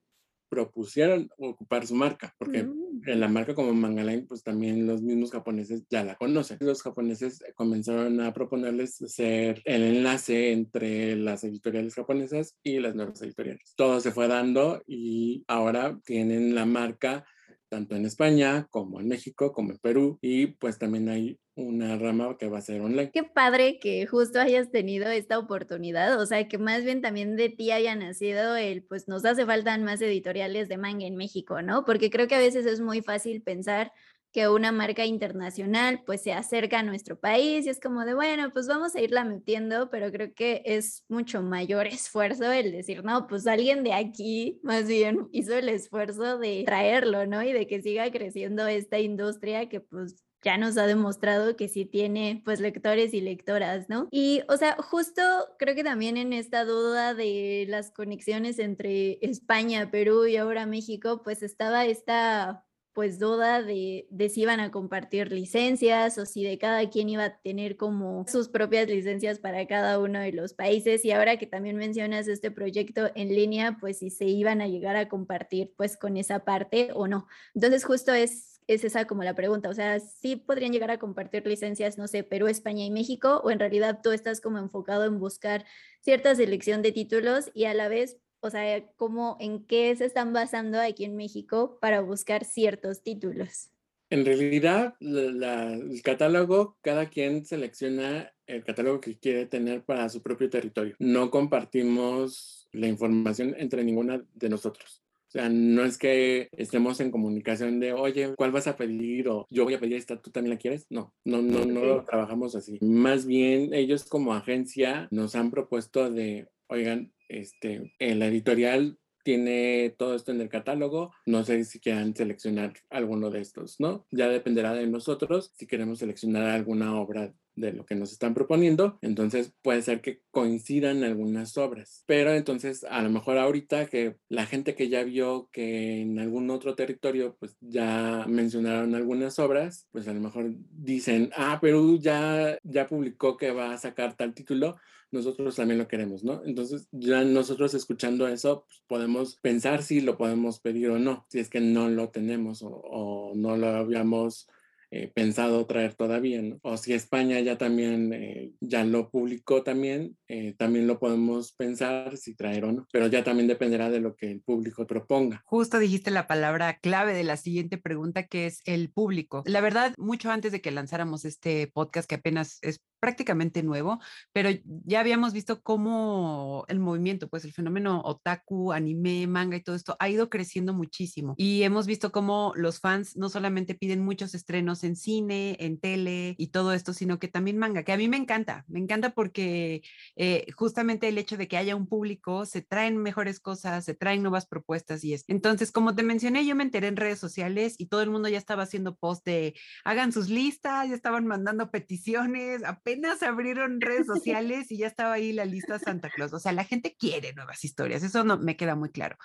propusieron 0.49 1.29
ocupar 1.37 1.85
su 1.87 1.97
marca, 1.97 2.33
porque 2.39 2.61
en 2.61 2.69
mm. 2.71 3.19
la 3.19 3.29
marca 3.29 3.55
como 3.55 3.75
Mangaline, 3.75 4.27
pues 4.27 4.45
también 4.45 4.87
los 4.87 5.03
mismos 5.03 5.33
japoneses 5.33 5.85
ya 5.91 6.05
la 6.05 6.15
conocen. 6.15 6.59
Los 6.61 6.83
japoneses 6.83 7.43
comenzaron 7.57 8.21
a 8.21 8.33
proponerles 8.33 8.97
ser 8.97 9.63
el 9.65 9.83
enlace 9.83 10.53
entre 10.53 11.17
las 11.17 11.43
editoriales 11.43 11.95
japonesas 11.95 12.57
y 12.63 12.79
las 12.79 12.95
nuevas 12.95 13.21
editoriales. 13.23 13.75
Todo 13.77 13.99
se 14.01 14.13
fue 14.13 14.29
dando 14.29 14.83
y 14.87 15.45
ahora 15.49 15.99
tienen 16.05 16.55
la 16.55 16.67
marca 16.67 17.25
tanto 17.69 17.97
en 17.97 18.07
España 18.07 18.69
como 18.71 19.01
en 19.01 19.09
México, 19.09 19.53
como 19.53 19.73
en 19.73 19.79
Perú, 19.79 20.19
y 20.23 20.47
pues 20.47 20.79
también 20.79 21.09
hay 21.09 21.41
una 21.57 21.97
rama 21.97 22.37
que 22.37 22.49
va 22.49 22.59
a 22.59 22.63
ser 22.63 22.81
online. 22.81 23.11
Qué 23.13 23.23
padre 23.23 23.79
que 23.79 24.07
justo 24.07 24.41
hayas 24.41 24.71
tenido 24.71 25.09
esta 25.09 25.39
oportunidad, 25.39 26.21
o 26.21 26.27
sea, 26.27 26.49
que 26.49 26.59
más 26.59 26.85
bien 26.85 27.01
también 27.01 27.37
de 27.37 27.49
ti 27.49 27.71
haya 27.71 27.95
nacido 27.95 28.57
el, 28.57 28.83
pues 28.83 29.09
nos 29.09 29.25
hace 29.25 29.47
falta 29.47 29.77
más 29.79 30.01
editoriales 30.03 30.69
de 30.69 30.79
manga 30.79 31.07
en 31.07 31.17
México, 31.17 31.63
¿no? 31.63 31.85
Porque 31.85 32.11
creo 32.11 32.27
que 32.27 32.35
a 32.35 32.41
veces 32.41 32.67
es 32.67 32.81
muy 32.81 33.03
fácil 33.03 33.43
pensar 33.43 33.93
que 34.35 34.49
una 34.49 34.73
marca 34.73 35.07
internacional 35.07 36.03
pues 36.05 36.23
se 36.23 36.33
acerca 36.33 36.81
a 36.81 36.83
nuestro 36.83 37.21
país 37.21 37.67
y 37.67 37.69
es 37.69 37.79
como 37.79 38.05
de, 38.05 38.15
bueno, 38.15 38.51
pues 38.53 38.67
vamos 38.67 38.97
a 38.97 39.01
irla 39.01 39.25
metiendo, 39.25 39.91
pero 39.91 40.11
creo 40.11 40.35
que 40.35 40.61
es 40.65 41.05
mucho 41.09 41.41
mayor 41.41 41.87
esfuerzo 41.87 42.51
el 42.51 42.73
decir, 42.73 43.05
no, 43.05 43.29
pues 43.29 43.47
alguien 43.47 43.85
de 43.85 43.93
aquí 43.93 44.59
más 44.65 44.89
bien 44.89 45.29
hizo 45.31 45.55
el 45.55 45.69
esfuerzo 45.69 46.37
de 46.39 46.65
traerlo, 46.67 47.27
¿no? 47.27 47.45
Y 47.45 47.53
de 47.53 47.69
que 47.69 47.81
siga 47.81 48.11
creciendo 48.11 48.67
esta 48.67 48.99
industria 48.99 49.69
que 49.69 49.81
pues 49.81 50.25
ya 50.45 50.59
nos 50.59 50.77
ha 50.77 50.87
demostrado 50.87 51.57
que 51.57 51.69
sí 51.69 51.85
tiene 51.85 52.43
pues 52.45 52.61
lectores 52.61 53.15
y 53.15 53.21
lectoras, 53.21 53.89
¿no? 53.89 54.09
Y 54.11 54.43
o 54.49 54.57
sea, 54.57 54.77
justo 54.77 55.23
creo 55.59 55.75
que 55.75 55.83
también 55.83 56.17
en 56.17 56.33
esta 56.33 56.65
duda 56.65 57.15
de 57.15 57.67
las 57.69 57.91
conexiones 57.91 58.59
entre 58.59 59.19
España, 59.23 59.91
Perú 59.91 60.27
y 60.27 60.37
ahora 60.37 60.67
México, 60.67 61.23
pues 61.23 61.43
estaba 61.43 61.87
esta 61.87 62.65
pues 62.95 63.19
duda 63.19 63.61
de, 63.61 64.07
de, 64.11 64.29
si 64.29 64.43
iban 64.43 64.61
a 64.61 64.71
compartir 64.71 65.33
licencias 65.33 66.17
o 66.17 66.27
si 66.27 66.45
de 66.45 66.59
cada 66.59 66.89
quien 66.91 67.09
iba 67.09 67.25
a 67.25 67.39
tener 67.41 67.77
como 67.77 68.25
sus 68.29 68.49
propias 68.49 68.89
licencias 68.89 69.41
para 69.41 69.67
cada 69.67 69.99
uno 69.99 70.21
de 70.21 70.31
los 70.31 70.55
países. 70.55 71.05
Y 71.05 71.11
ahora 71.11 71.37
que 71.37 71.49
también 71.49 71.77
mencionas 71.77 72.29
este 72.29 72.53
proyecto 72.53 73.11
en 73.17 73.35
línea, 73.35 73.79
pues 73.81 73.99
si 73.99 74.11
se 74.11 74.27
iban 74.27 74.61
a 74.61 74.69
llegar 74.69 74.95
a 74.95 75.09
compartir 75.09 75.73
pues 75.77 75.97
con 75.97 76.17
esa 76.17 76.45
parte 76.45 76.91
o 76.95 77.09
no. 77.09 77.27
Entonces 77.53 77.85
justo 77.85 78.15
es, 78.15 78.54
es 78.67 78.85
esa 78.85 79.07
como 79.07 79.23
la 79.25 79.35
pregunta, 79.35 79.69
o 79.69 79.75
sea, 79.75 80.01
si 80.01 80.37
podrían 80.37 80.73
llegar 80.73 80.91
a 80.91 80.99
compartir 80.99 81.47
licencias, 81.47 81.99
no 81.99 82.09
sé, 82.09 82.25
Perú, 82.25 82.47
España 82.47 82.85
y 82.85 82.91
México, 82.91 83.41
o 83.45 83.51
en 83.51 83.59
realidad 83.59 84.01
tú 84.03 84.13
estás 84.13 84.41
como 84.41 84.59
enfocado 84.59 85.05
en 85.05 85.19
buscar 85.19 85.65
cierta 86.01 86.35
selección 86.35 86.83
de 86.83 86.93
títulos 86.93 87.51
y 87.55 87.65
a 87.65 87.75
la 87.75 87.89
vez 87.89 88.19
o 88.45 88.51
sea, 88.51 88.87
cómo, 88.97 89.39
en 89.41 89.65
qué 89.65 89.97
se 89.97 90.05
están 90.05 90.35
basando 90.35 90.79
aquí 90.79 91.07
en 91.07 91.17
México 91.17 91.79
para 91.81 92.03
buscar 92.03 92.45
ciertos 92.45 93.03
títulos. 93.03 93.71
En 94.11 94.27
realidad, 94.27 94.97
el 95.01 96.03
catálogo, 96.05 96.77
cada 96.83 97.09
quien 97.09 97.47
selecciona 97.47 98.35
el 98.47 98.63
catálogo 98.63 99.01
que 99.01 99.19
quiere 99.19 99.47
tener 99.47 99.83
para 99.83 100.11
su 100.11 100.21
propio 100.23 100.51
territorio. 100.51 100.95
No 100.99 101.31
compartimos 101.31 102.69
la 102.73 102.87
información 102.87 103.55
entre 103.59 103.83
ninguna 103.83 104.23
de 104.35 104.49
nosotros. 104.51 105.04
O 105.35 105.39
sea, 105.41 105.49
no 105.49 105.85
es 105.85 105.99
que 105.99 106.49
estemos 106.53 107.01
en 107.01 107.11
comunicación 107.11 107.81
de, 107.81 107.93
oye, 107.93 108.35
¿cuál 108.37 108.53
vas 108.53 108.69
a 108.69 108.77
pedir? 108.77 109.29
O 109.29 109.49
yo 109.51 109.65
voy 109.65 109.75
a 109.75 109.81
pedir 109.81 109.97
esta, 109.97 110.21
¿tú 110.23 110.31
también 110.31 110.55
la 110.55 110.61
quieres? 110.61 110.87
No, 110.91 111.13
no, 111.25 111.43
no, 111.43 111.65
no 111.65 111.85
lo 111.85 112.05
trabajamos 112.05 112.55
así. 112.55 112.79
Más 112.81 113.27
bien, 113.27 113.75
ellos 113.75 114.05
como 114.05 114.33
agencia 114.33 115.09
nos 115.11 115.35
han 115.35 115.51
propuesto 115.51 116.09
de, 116.09 116.47
oigan, 116.69 117.13
este, 117.29 117.93
en 117.99 118.21
la 118.21 118.27
editorial 118.27 118.97
tiene 119.25 119.95
todo 119.99 120.15
esto 120.15 120.31
en 120.31 120.41
el 120.41 120.49
catálogo. 120.49 121.13
No 121.27 121.43
sé 121.43 121.65
si 121.65 121.81
quieran 121.81 122.15
seleccionar 122.15 122.75
alguno 122.91 123.31
de 123.31 123.41
estos, 123.41 123.81
¿no? 123.81 124.07
Ya 124.13 124.29
dependerá 124.29 124.73
de 124.75 124.87
nosotros 124.87 125.51
si 125.57 125.67
queremos 125.67 125.99
seleccionar 125.99 126.51
alguna 126.51 127.01
obra 127.01 127.33
de 127.57 127.73
lo 127.73 127.87
que 127.87 127.95
nos 127.95 128.13
están 128.13 128.35
proponiendo. 128.35 128.99
Entonces 129.01 129.53
puede 129.63 129.83
ser 129.83 130.01
que 130.01 130.21
coincidan 130.31 131.05
algunas 131.05 131.57
obras. 131.57 132.05
Pero 132.07 132.33
entonces 132.33 132.85
a 132.85 133.03
lo 133.03 133.11
mejor 133.11 133.39
ahorita 133.39 133.87
que 133.87 134.17
la 134.29 134.47
gente 134.47 134.75
que 134.75 134.89
ya 134.89 135.05
vio 135.05 135.49
que 135.53 136.03
en 136.03 136.19
algún 136.19 136.51
otro 136.51 136.75
territorio 136.75 137.37
pues 137.39 137.57
ya 137.61 138.25
mencionaron 138.29 138.95
algunas 138.95 139.39
obras, 139.39 139.89
pues 139.93 140.09
a 140.09 140.13
lo 140.13 140.21
mejor 140.21 140.53
dicen, 140.71 141.31
ah, 141.37 141.59
Perú 141.61 141.99
ya, 141.99 142.59
ya 142.63 142.87
publicó 142.87 143.37
que 143.37 143.53
va 143.53 143.73
a 143.73 143.79
sacar 143.79 144.17
tal 144.17 144.35
título 144.35 144.77
nosotros 145.15 145.57
también 145.57 145.79
lo 145.79 145.89
queremos, 145.89 146.25
¿no? 146.25 146.43
Entonces, 146.45 146.89
ya 146.91 147.25
nosotros 147.25 147.73
escuchando 147.73 148.29
eso, 148.29 148.65
pues, 148.67 148.83
podemos 148.87 149.37
pensar 149.37 149.83
si 149.83 150.01
lo 150.01 150.19
podemos 150.19 150.61
pedir 150.61 150.91
o 150.91 150.99
no, 150.99 151.25
si 151.31 151.39
es 151.39 151.49
que 151.49 151.61
no 151.61 151.89
lo 151.89 152.11
tenemos 152.11 152.61
o, 152.63 153.33
no 153.35 153.57
lo 153.57 153.69
habíamos 153.69 154.49
eh, 154.91 155.11
pensado 155.13 155.67
traer 155.67 155.95
todavía, 155.95 156.43
¿no? 156.43 156.59
O 156.63 156.77
si 156.77 156.93
España 156.93 157.41
ya 157.41 157.59
también, 157.59 158.13
eh, 158.13 158.53
ya 158.61 158.85
lo 158.85 159.11
publicó 159.11 159.63
también, 159.63 160.17
eh, 160.29 160.55
también 160.57 160.87
lo 160.87 160.99
podemos 161.01 161.53
pensar 161.53 162.17
si 162.17 162.35
traer 162.35 162.65
o 162.65 162.73
no, 162.73 162.87
pero 162.93 163.09
ya 163.09 163.25
también 163.25 163.49
dependerá 163.49 163.91
de 163.91 164.01
lo 164.01 164.15
que 164.15 164.31
el 164.31 164.41
público 164.41 164.87
proponga. 164.87 165.43
Justo 165.47 165.79
dijiste 165.79 166.11
la 166.11 166.27
palabra 166.27 166.79
clave 166.79 167.15
de 167.15 167.25
la 167.25 167.37
siguiente 167.37 167.79
pregunta, 167.79 168.27
que 168.27 168.47
es 168.47 168.63
el 168.67 168.91
público. 168.91 169.43
La 169.47 169.61
verdad, 169.61 169.95
mucho 169.97 170.31
antes 170.31 170.53
de 170.53 170.61
que 170.61 170.71
lanzáramos 170.71 171.25
este 171.25 171.67
podcast, 171.67 172.09
que 172.09 172.17
apenas 172.17 172.59
es 172.63 172.81
prácticamente 173.05 173.63
nuevo, 173.63 174.01
pero 174.33 174.49
ya 174.87 175.01
habíamos 175.01 175.35
visto 175.35 175.61
cómo 175.61 176.65
el 176.69 176.79
movimiento, 176.79 177.29
pues 177.29 177.45
el 177.45 177.53
fenómeno 177.53 178.01
otaku, 178.03 178.73
anime, 178.73 179.27
manga 179.27 179.59
y 179.59 179.63
todo 179.63 179.77
esto 179.77 179.95
ha 179.99 180.09
ido 180.09 180.31
creciendo 180.31 180.73
muchísimo. 180.73 181.35
Y 181.37 181.65
hemos 181.65 181.87
visto 181.87 182.13
cómo 182.13 182.55
los 182.57 182.81
fans 182.81 183.15
no 183.15 183.29
solamente 183.29 183.75
piden 183.75 184.03
muchos 184.03 184.35
estrenos 184.35 184.85
en 184.85 184.97
cine, 184.97 185.59
en 185.61 185.79
tele 185.79 186.35
y 186.39 186.47
todo 186.47 186.73
esto, 186.73 186.95
sino 186.95 187.19
que 187.19 187.29
también 187.29 187.59
manga, 187.59 187.83
que 187.83 187.93
a 187.93 187.99
mí 187.99 188.09
me 188.09 188.17
encanta, 188.17 188.65
me 188.69 188.79
encanta 188.81 189.11
porque 189.11 189.83
eh, 190.17 190.47
justamente 190.57 191.07
el 191.09 191.19
hecho 191.19 191.37
de 191.37 191.47
que 191.47 191.59
haya 191.59 191.77
un 191.77 191.87
público, 191.87 192.47
se 192.47 192.63
traen 192.63 192.97
mejores 192.97 193.39
cosas, 193.39 193.85
se 193.85 193.93
traen 193.93 194.23
nuevas 194.23 194.47
propuestas 194.47 195.05
y 195.05 195.13
es. 195.13 195.27
Entonces, 195.29 195.73
como 195.73 195.95
te 195.95 196.05
mencioné, 196.05 196.47
yo 196.47 196.57
me 196.57 196.63
enteré 196.63 196.87
en 196.87 196.97
redes 196.97 197.19
sociales 197.19 197.75
y 197.77 197.89
todo 197.89 198.01
el 198.01 198.09
mundo 198.09 198.31
ya 198.31 198.39
estaba 198.39 198.63
haciendo 198.63 198.97
post 198.97 199.27
de 199.27 199.55
hagan 199.85 200.11
sus 200.11 200.31
listas, 200.31 200.89
ya 200.89 200.95
estaban 200.95 201.27
mandando 201.27 201.71
peticiones, 201.71 202.65
apenas 202.65 202.94
apenas 202.95 203.25
abrieron 203.25 203.81
redes 203.81 204.07
sociales 204.07 204.71
y 204.71 204.79
ya 204.79 204.87
estaba 204.87 205.15
ahí 205.15 205.33
la 205.33 205.45
lista 205.45 205.81
Santa 205.81 206.11
Claus. 206.11 206.33
O 206.33 206.39
sea, 206.39 206.53
la 206.53 206.63
gente 206.63 206.95
quiere 206.97 207.33
nuevas 207.33 207.65
historias, 207.65 208.05
eso 208.05 208.23
no 208.23 208.39
me 208.39 208.57
queda 208.57 208.77
muy 208.77 208.91
claro. 208.91 209.17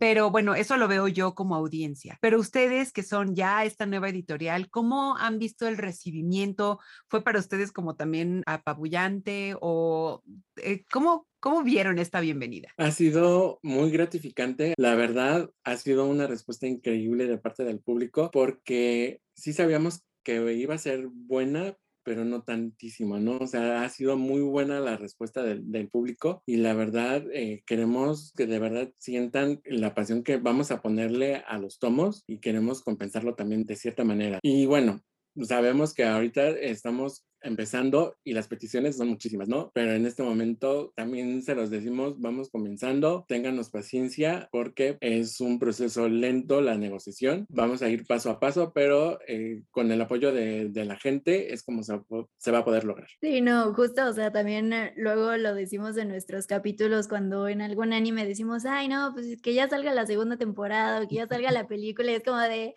Pero 0.00 0.30
bueno, 0.30 0.54
eso 0.54 0.78
lo 0.78 0.88
veo 0.88 1.08
yo 1.08 1.34
como 1.34 1.54
audiencia. 1.54 2.16
Pero 2.22 2.40
ustedes 2.40 2.90
que 2.90 3.02
son 3.02 3.34
ya 3.34 3.64
esta 3.64 3.84
nueva 3.84 4.08
editorial, 4.08 4.70
¿cómo 4.70 5.18
han 5.18 5.38
visto 5.38 5.68
el 5.68 5.76
recibimiento? 5.76 6.80
¿Fue 7.08 7.22
para 7.22 7.38
ustedes 7.38 7.70
como 7.70 7.96
también 7.96 8.42
apabullante 8.46 9.54
o 9.60 10.22
eh, 10.56 10.84
cómo, 10.90 11.26
¿Cómo 11.40 11.62
vieron 11.62 11.98
esta 11.98 12.20
bienvenida? 12.20 12.68
Ha 12.78 12.90
sido 12.90 13.60
muy 13.62 13.90
gratificante. 13.90 14.74
La 14.76 14.94
verdad, 14.94 15.50
ha 15.64 15.76
sido 15.76 16.06
una 16.06 16.26
respuesta 16.26 16.66
increíble 16.66 17.26
de 17.26 17.38
parte 17.38 17.62
del 17.62 17.78
público 17.78 18.30
porque 18.32 19.20
sí 19.34 19.52
sabíamos 19.52 20.02
que 20.24 20.52
iba 20.54 20.74
a 20.74 20.78
ser 20.78 21.06
buena, 21.06 21.76
pero 22.08 22.24
no 22.24 22.40
tantísimo, 22.40 23.18
¿no? 23.18 23.36
O 23.36 23.46
sea, 23.46 23.82
ha 23.82 23.88
sido 23.90 24.16
muy 24.16 24.40
buena 24.40 24.80
la 24.80 24.96
respuesta 24.96 25.42
del, 25.42 25.90
público 25.90 26.42
y 26.46 26.56
la 26.56 26.72
verdad 26.72 27.22
eh, 27.34 27.62
queremos 27.66 28.32
que 28.34 28.46
de 28.46 28.58
verdad 28.58 28.90
sientan 28.96 29.60
la 29.66 29.94
pasión 29.94 30.22
que 30.22 30.38
vamos 30.38 30.70
a 30.70 30.80
ponerle 30.80 31.42
a 31.46 31.58
los 31.58 31.78
tomos 31.78 32.24
y 32.26 32.38
queremos 32.38 32.80
compensarlo 32.80 33.34
también 33.34 33.66
de 33.66 33.76
cierta 33.76 34.04
manera. 34.04 34.38
Y 34.40 34.64
bueno, 34.64 35.02
sabemos 35.42 35.94
que 35.94 36.04
ahorita 36.04 36.48
estamos 36.50 37.24
empezando 37.42 38.16
y 38.24 38.32
las 38.32 38.48
peticiones 38.48 38.96
son 38.96 39.08
muchísimas, 39.08 39.48
¿no? 39.48 39.70
Pero 39.74 39.92
en 39.92 40.06
este 40.06 40.22
momento 40.22 40.92
también 40.96 41.42
se 41.42 41.54
los 41.54 41.70
decimos, 41.70 42.20
vamos 42.20 42.50
comenzando, 42.50 43.24
ténganos 43.28 43.70
paciencia 43.70 44.48
porque 44.50 44.98
es 45.00 45.40
un 45.40 45.58
proceso 45.58 46.08
lento 46.08 46.60
la 46.60 46.76
negociación, 46.76 47.46
vamos 47.48 47.82
a 47.82 47.88
ir 47.88 48.06
paso 48.06 48.30
a 48.30 48.40
paso, 48.40 48.72
pero 48.74 49.18
eh, 49.26 49.62
con 49.70 49.90
el 49.92 50.00
apoyo 50.00 50.32
de, 50.32 50.68
de, 50.68 50.84
la 50.84 50.96
gente 50.96 51.52
es 51.52 51.62
como 51.62 51.82
se, 51.82 52.00
se, 52.38 52.50
va 52.50 52.58
a 52.58 52.64
poder 52.64 52.84
lograr. 52.84 53.08
Sí, 53.20 53.40
no, 53.40 53.74
justo, 53.74 54.06
o 54.06 54.12
sea, 54.12 54.32
también 54.32 54.72
eh, 54.72 54.92
luego 54.96 55.36
lo 55.36 55.54
decimos 55.54 55.96
en 55.96 56.08
nuestros 56.08 56.46
capítulos 56.46 57.08
cuando 57.08 57.48
en 57.48 57.60
algún 57.60 57.92
anime 57.92 58.26
decimos, 58.26 58.64
ay, 58.64 58.88
no, 58.88 59.12
pues 59.12 59.40
que 59.42 59.54
ya 59.54 59.68
salga 59.68 59.92
la 59.92 60.06
segunda 60.06 60.36
temporada 60.36 61.02
o 61.02 61.08
que 61.08 61.16
ya 61.16 61.26
salga 61.26 61.50
la 61.52 61.66
película 61.66 62.10
y 62.10 62.14
es 62.14 62.24
como 62.24 62.38
de, 62.38 62.74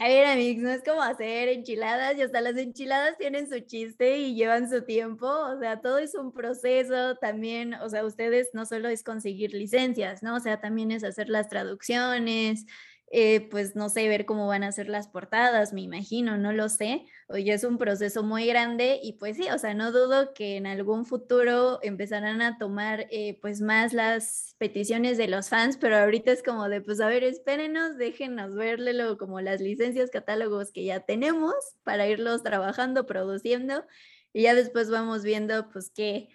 a 0.00 0.06
ver, 0.06 0.26
amigos, 0.26 0.62
no 0.62 0.70
es 0.70 0.82
como 0.84 1.02
hacer 1.02 1.48
enchiladas 1.48 2.16
y 2.16 2.22
hasta 2.22 2.40
las 2.40 2.56
enchiladas 2.56 3.18
tienen 3.18 3.48
su 3.48 3.58
chiste 3.60 4.18
y 4.18 4.34
llevan 4.36 4.70
su 4.70 4.84
tiempo, 4.84 5.26
o 5.26 5.58
sea, 5.58 5.80
todo 5.80 5.98
es 5.98 6.14
un 6.14 6.32
proceso 6.32 7.16
también, 7.16 7.74
o 7.74 7.88
sea, 7.88 8.04
ustedes 8.04 8.48
no 8.52 8.64
solo 8.64 8.88
es 8.88 9.02
conseguir 9.02 9.52
licencias, 9.54 10.22
¿no? 10.22 10.36
O 10.36 10.40
sea, 10.40 10.60
también 10.60 10.92
es 10.92 11.02
hacer 11.02 11.28
las 11.28 11.48
traducciones, 11.48 12.64
eh, 13.10 13.48
pues 13.50 13.74
no 13.74 13.88
sé, 13.88 14.06
ver 14.08 14.26
cómo 14.26 14.46
van 14.46 14.62
a 14.64 14.72
ser 14.72 14.88
las 14.88 15.08
portadas, 15.08 15.72
me 15.72 15.80
imagino, 15.80 16.36
no 16.36 16.52
lo 16.52 16.68
sé. 16.68 17.06
Oye, 17.28 17.52
es 17.54 17.64
un 17.64 17.78
proceso 17.78 18.22
muy 18.22 18.46
grande 18.46 19.00
y 19.02 19.14
pues 19.14 19.36
sí, 19.36 19.48
o 19.50 19.58
sea, 19.58 19.72
no 19.74 19.92
dudo 19.92 20.34
que 20.34 20.56
en 20.56 20.66
algún 20.66 21.06
futuro 21.06 21.78
empezarán 21.82 22.42
a 22.42 22.58
tomar 22.58 23.06
eh, 23.10 23.38
pues 23.40 23.60
más 23.62 23.94
las 23.94 24.54
peticiones 24.58 25.16
de 25.16 25.28
los 25.28 25.48
fans, 25.48 25.78
pero 25.78 25.96
ahorita 25.96 26.32
es 26.32 26.42
como 26.42 26.68
de, 26.68 26.82
pues 26.82 27.00
a 27.00 27.08
ver, 27.08 27.24
espérenos, 27.24 27.96
déjenos 27.96 28.54
verle 28.54 29.16
como 29.16 29.40
las 29.40 29.60
licencias, 29.60 30.10
catálogos 30.10 30.70
que 30.70 30.84
ya 30.84 31.00
tenemos 31.00 31.54
para 31.84 32.06
irlos 32.08 32.42
trabajando, 32.42 33.06
produciendo 33.06 33.84
y 34.32 34.42
ya 34.42 34.54
después 34.54 34.90
vamos 34.90 35.22
viendo 35.22 35.70
pues 35.70 35.90
qué, 35.94 36.28